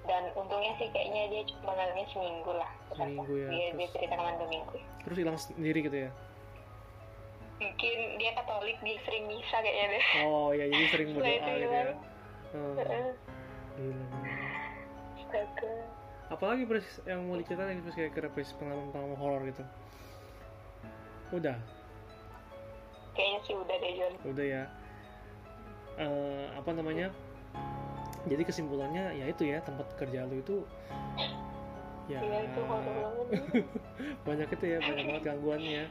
[0.00, 2.70] dan untungnya sih kayaknya dia cuma mengalami seminggu lah.
[2.90, 4.76] Seminggu ya, dia, dia terus- cerita kemarin dua minggu.
[5.04, 6.10] Terus hilang sendiri gitu ya?
[7.60, 10.04] mungkin dia katolik dia sering misa kayaknya deh.
[10.24, 11.84] Oh ya jadi sering berdoa itu gitu ya.
[12.50, 13.12] Oh, Heeh.
[13.76, 14.04] gila.
[16.30, 19.64] Apalagi Pris yang mau diceritain Pris kayak kira Pris pengalaman-pengalaman horor gitu?
[21.34, 21.58] Udah,
[23.14, 24.64] kayaknya sih udah deh John udah ya.
[26.00, 27.12] Eh, apa namanya?
[28.30, 30.56] Jadi kesimpulannya ya itu ya tempat kerja lu itu
[32.10, 32.60] ya Iya itu
[34.26, 35.84] banyak itu ya banyak banget gangguannya.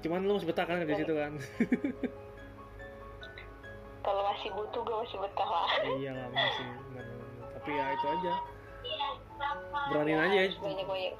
[0.00, 1.32] Cuman lu masih betah kan di situ kan?
[4.00, 7.19] kalau masih butuh gue masih betah lah iya lah masih benar-benar.
[7.70, 8.32] Tapi ya itu aja.
[9.94, 10.50] Beraniin aja ya.
[10.58, 11.14] Banyak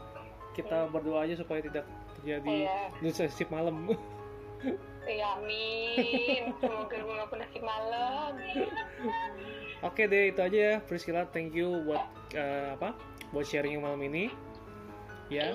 [0.51, 1.87] Kita berdoa aja supaya tidak
[2.19, 2.91] terjadi Iya.
[2.99, 3.87] nusa sip malam.
[5.07, 6.51] ya amin.
[6.59, 8.33] Semoga gue gak pernah malam.
[9.87, 11.23] Oke deh itu aja ya Priscilla.
[11.31, 12.03] Thank you buat
[12.35, 12.99] eh, apa?
[13.31, 14.35] Buat sharing malam ini.
[15.31, 15.55] Ya.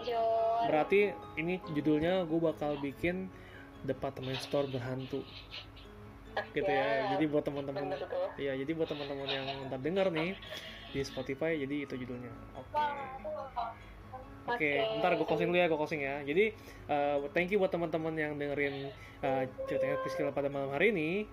[0.64, 3.28] Berarti ini judulnya gue bakal bikin
[3.84, 5.28] departemen store berhantu.
[6.56, 7.20] Gitu ya.
[7.20, 7.92] Jadi buat teman-teman
[8.36, 10.36] ya jadi buat teman-teman yang ntar denger nih
[10.96, 12.32] di Spotify jadi itu judulnya.
[12.56, 12.80] Oke.
[14.46, 16.22] Oke ntar gue closing dulu ya gue closing ya.
[16.24, 16.56] Jadi
[16.88, 18.88] eh, thank you buat teman-teman yang dengerin
[19.20, 21.28] eh, ceritanya Priscilla pada malam hari ini.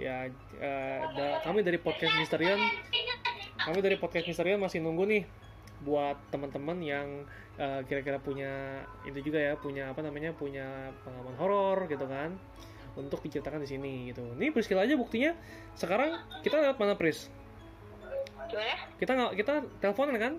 [0.00, 0.26] Ya
[0.58, 2.58] eh, da- kami dari podcast Misterion
[3.54, 5.22] kami dari podcast Misterion masih nunggu nih
[5.86, 7.08] buat teman-teman yang
[7.86, 12.34] kira-kira punya itu juga ya punya apa namanya punya pengalaman horor gitu kan
[12.98, 14.26] untuk diceritakan di sini gitu.
[14.34, 15.38] Nih Priscilla aja buktinya.
[15.78, 17.30] Sekarang kita lewat mana Pris
[18.50, 18.74] gimana?
[19.00, 20.34] Kita nggak kita teleponan kan?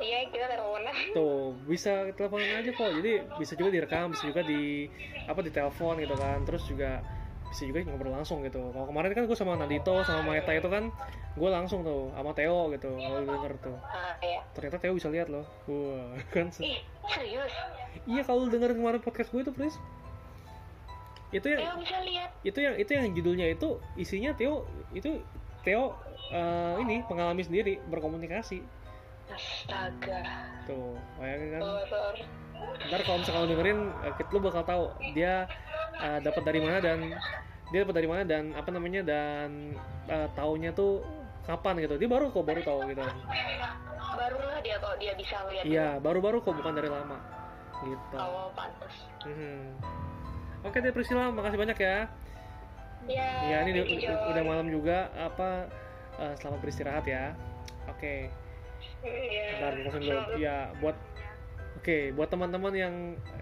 [0.00, 0.94] Iya kita teleponan.
[1.12, 2.90] Tuh bisa teleponan aja kok.
[2.96, 4.88] Jadi bisa juga direkam bisa juga di
[5.28, 6.40] apa di telepon gitu kan.
[6.48, 7.04] Terus juga
[7.50, 8.70] bisa juga ngobrol langsung gitu.
[8.72, 10.88] Kalau kemarin kan gue sama Nadito sama Maeta itu kan
[11.36, 13.76] gue langsung tuh sama Theo gitu kalau denger tuh.
[13.84, 14.40] Ah iya.
[14.56, 15.44] Ternyata Theo bisa lihat loh.
[15.68, 16.80] Wah kan ih
[17.10, 17.52] serius?
[18.06, 19.76] Iya kalau denger kemarin podcast gue itu Pris
[21.30, 22.30] itu yang Theo bisa lihat.
[22.42, 25.22] itu yang itu yang judulnya itu isinya Theo itu
[25.62, 25.94] Theo
[26.30, 28.62] eh, ini mengalami sendiri berkomunikasi.
[29.30, 30.22] Astaga.
[30.66, 31.62] Tuh bayangin kan.
[31.62, 32.16] Horor.
[32.60, 35.46] Ntar kalau misalnya lu dengerin eh, kita lu bakal tahu dia
[36.02, 36.98] eh, dapat dari mana dan
[37.70, 39.78] dia dapat dari mana dan apa namanya dan
[40.10, 41.02] eh, taunya tuh
[41.46, 41.94] kapan gitu.
[41.96, 43.02] Dia baru kok baru tahu gitu.
[44.10, 47.18] Barulah dia kalau dia bisa ngeliat iya baru-baru kok bukan dari lama.
[47.80, 48.16] Gitu.
[48.18, 49.76] Oh pantas Mhm.
[50.64, 51.98] oke deh Priscilla makasih banyak ya.
[53.08, 55.08] Ya ya ini udah malam juga.
[55.16, 55.70] Apa
[56.18, 57.36] eh, selamat beristirahat ya
[57.86, 58.30] oke
[59.00, 60.20] gue closing dulu.
[60.40, 60.96] Ya, buat
[61.80, 62.94] Oke, buat teman-teman yang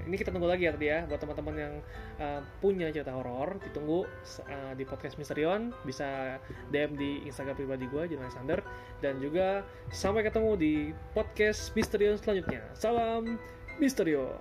[0.06, 1.74] ini kita tunggu lagi ya tadi ya, buat teman-teman yang
[2.22, 4.06] uh, punya cerita horor, ditunggu
[4.46, 6.38] uh, di podcast Misterion, bisa
[6.70, 8.62] DM di Instagram pribadi gue, John Alexander,
[9.02, 10.74] dan juga sampai ketemu di
[11.18, 12.62] podcast Misterion selanjutnya.
[12.78, 13.42] Salam
[13.82, 14.38] Misterion.